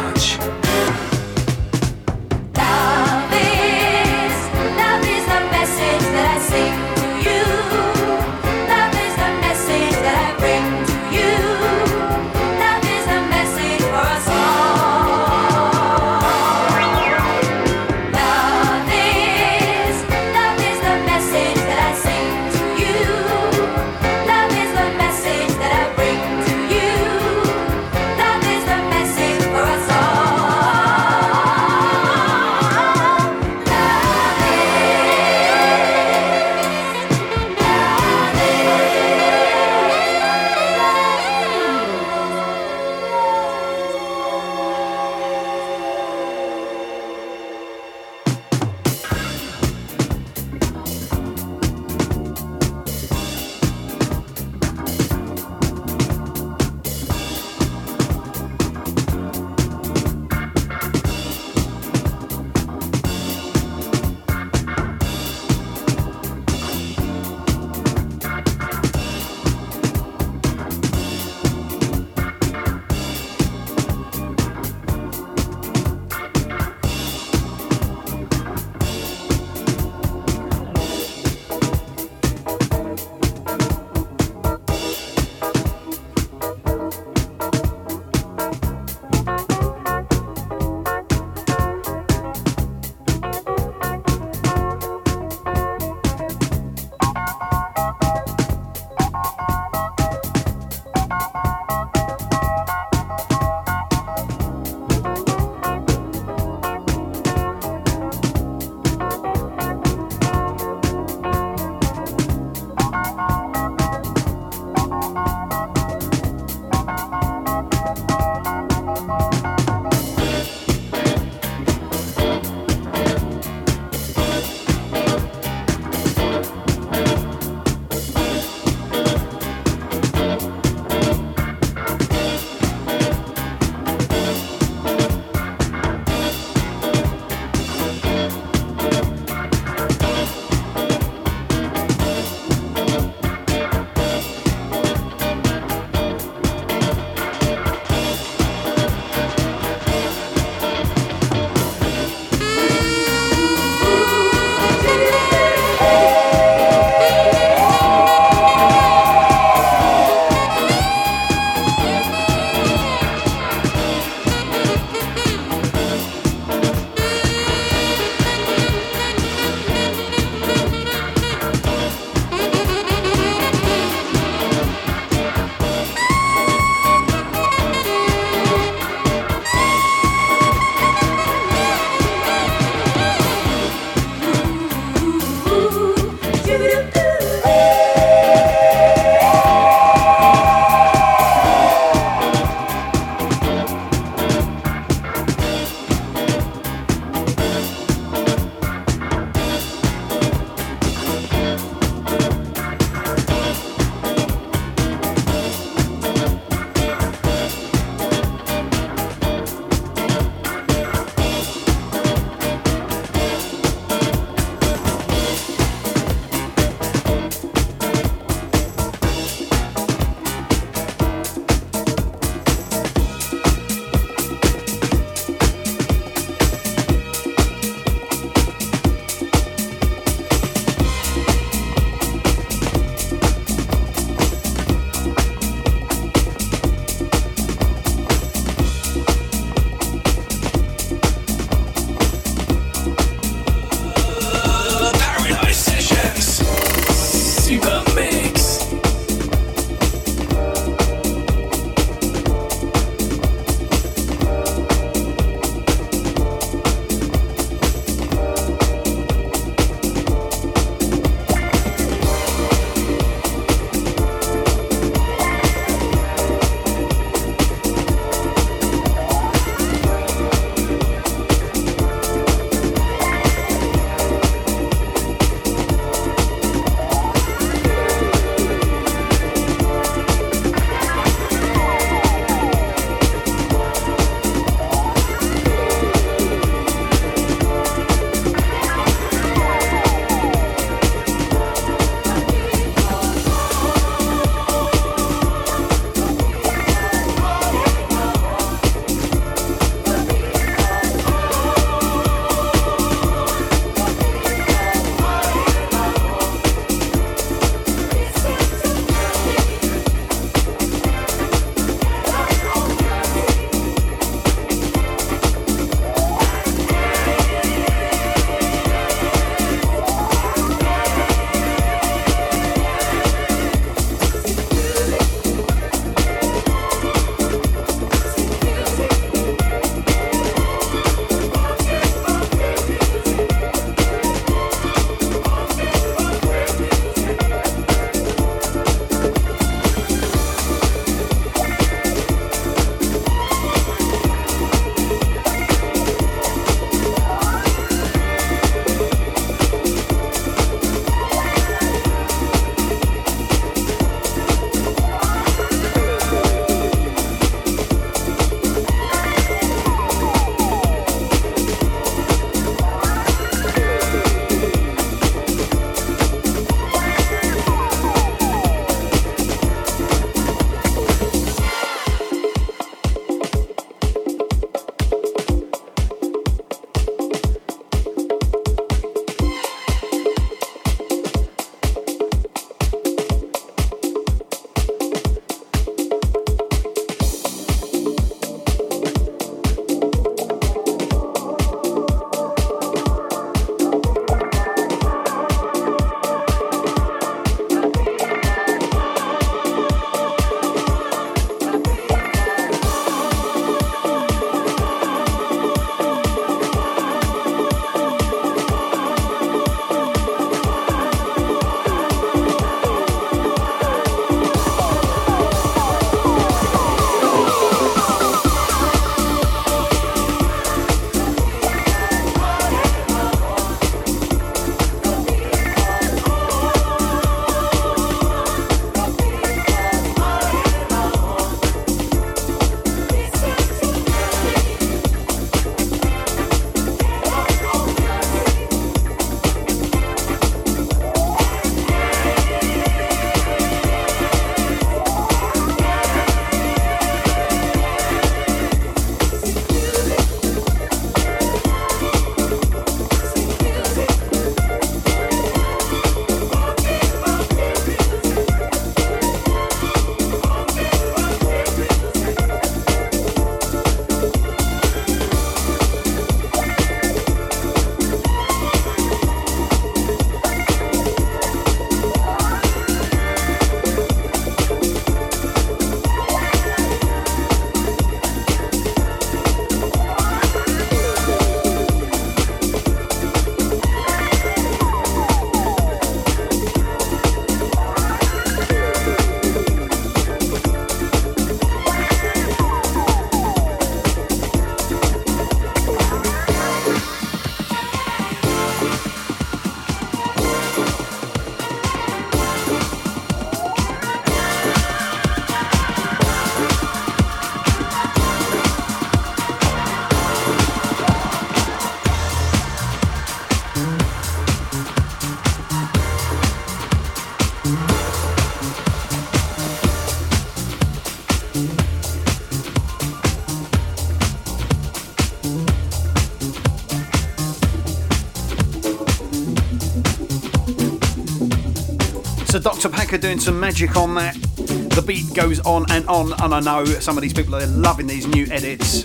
[533.02, 534.16] Doing some magic on that.
[534.16, 537.86] The beat goes on and on, and I know some of these people are loving
[537.86, 538.82] these new edits.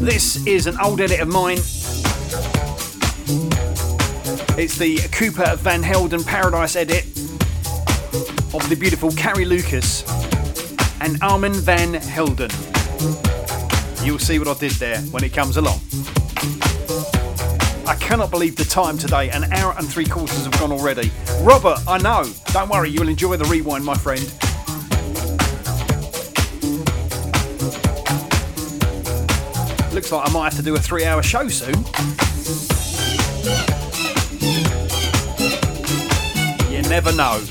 [0.00, 1.58] This is an old edit of mine.
[4.58, 7.04] It's the Cooper Van Helden Paradise edit
[8.54, 10.02] of the beautiful Carrie Lucas
[11.00, 12.50] and Armand Van Helden.
[14.04, 15.80] You'll see what I did there when it comes along.
[17.86, 19.30] I cannot believe the time today.
[19.30, 21.12] An hour and three quarters have gone already.
[21.42, 22.24] Robert, I know.
[22.52, 24.22] Don't worry, you'll enjoy the rewind, my friend.
[29.92, 31.74] Looks like I might have to do a three hour show soon.
[36.70, 37.42] You never know.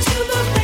[0.00, 0.61] to the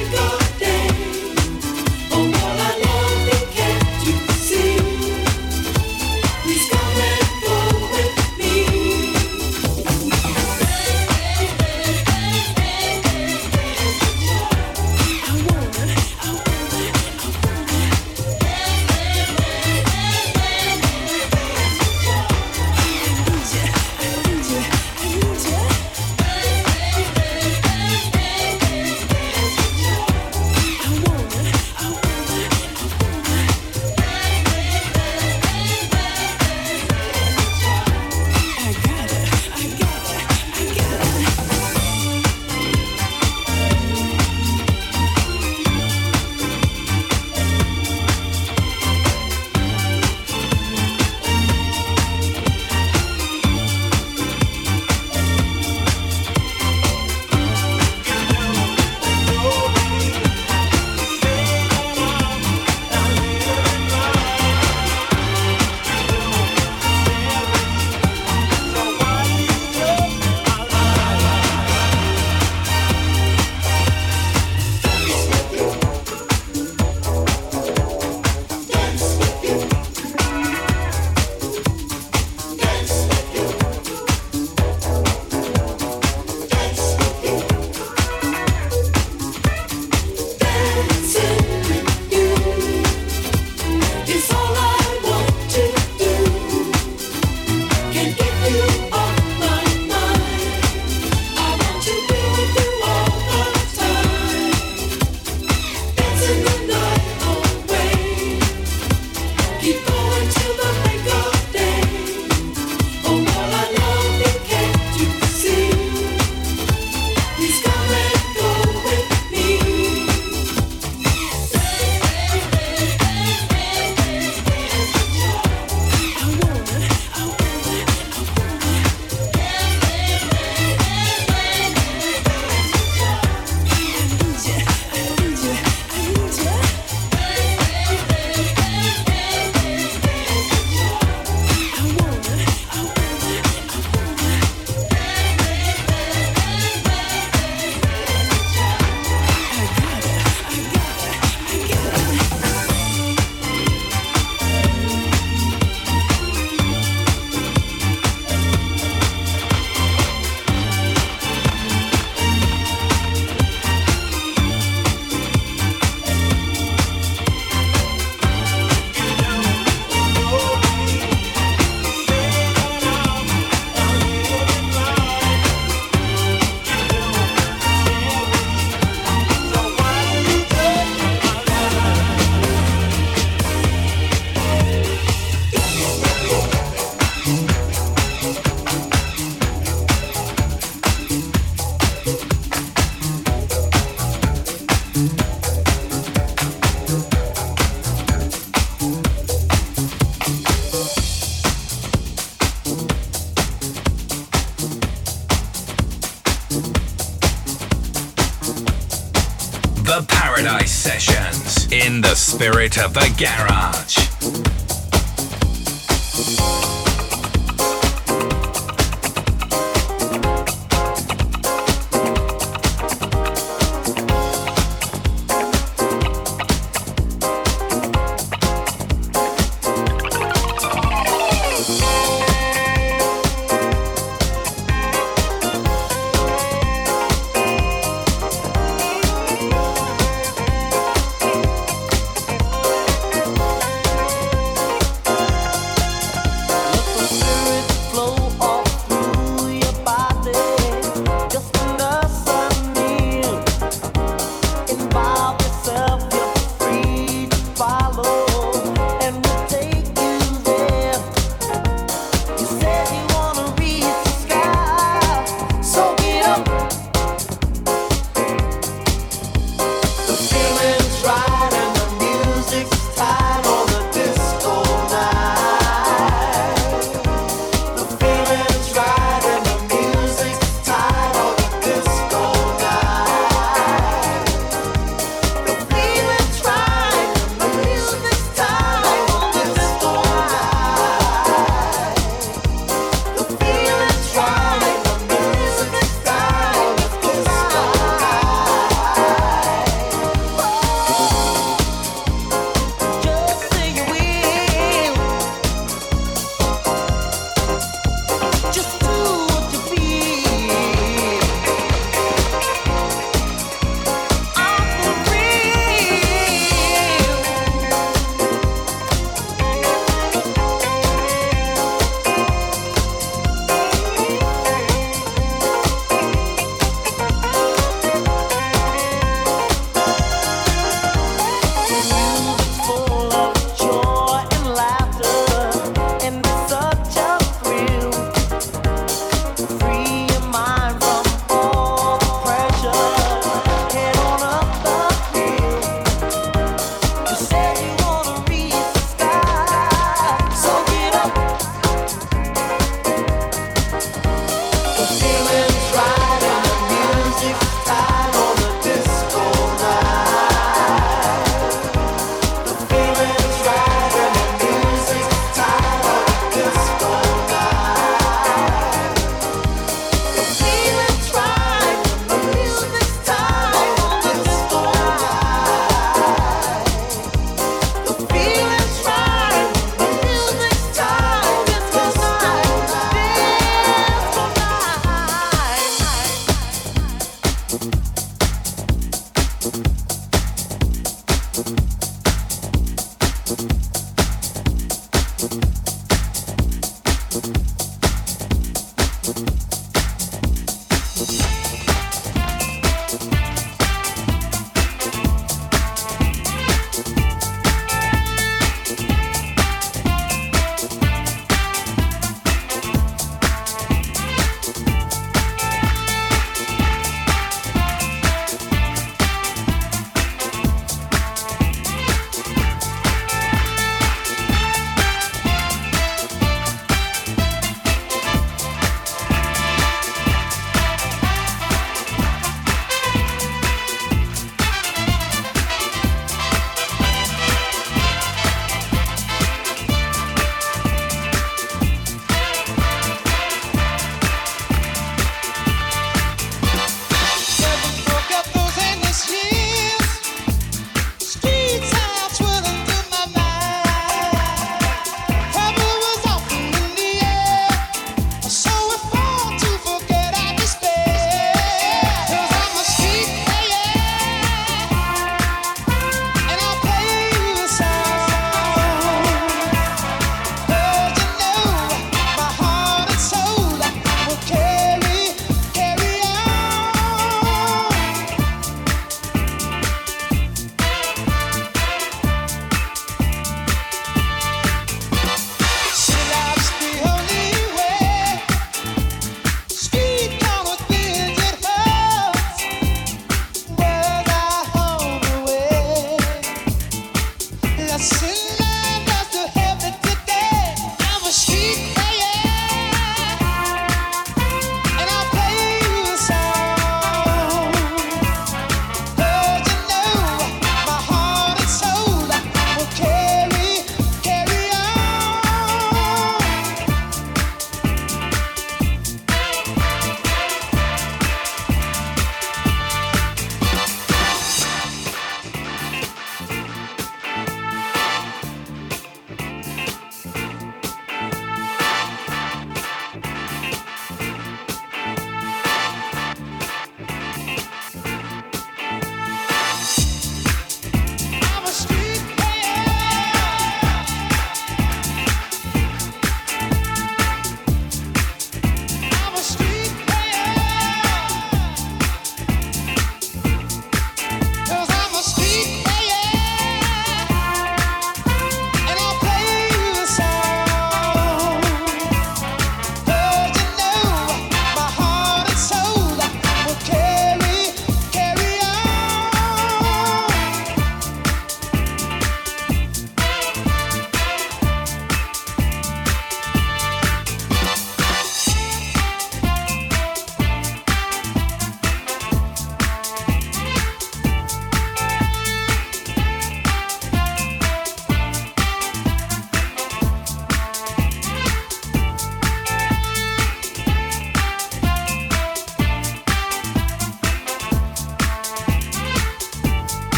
[212.39, 213.88] spirit of the garage.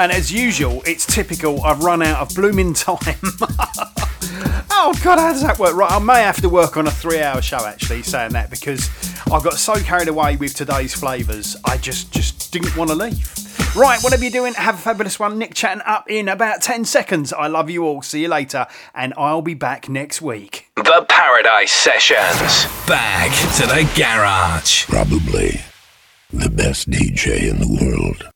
[0.00, 3.02] And as usual, it's typical, I've run out of blooming time.
[4.70, 5.76] oh, God, how does that work?
[5.76, 8.88] Right, I may have to work on a three hour show actually saying that because
[9.30, 13.30] I got so carried away with today's flavours, I just, just didn't want to leave.
[13.76, 15.36] Right, whatever you're doing, have a fabulous one.
[15.36, 17.34] Nick chatting up in about 10 seconds.
[17.34, 18.00] I love you all.
[18.00, 18.68] See you later.
[18.94, 20.70] And I'll be back next week.
[20.76, 22.64] The Paradise Sessions.
[22.86, 24.86] Back to the garage.
[24.86, 25.60] Probably
[26.32, 28.30] the best DJ in the world.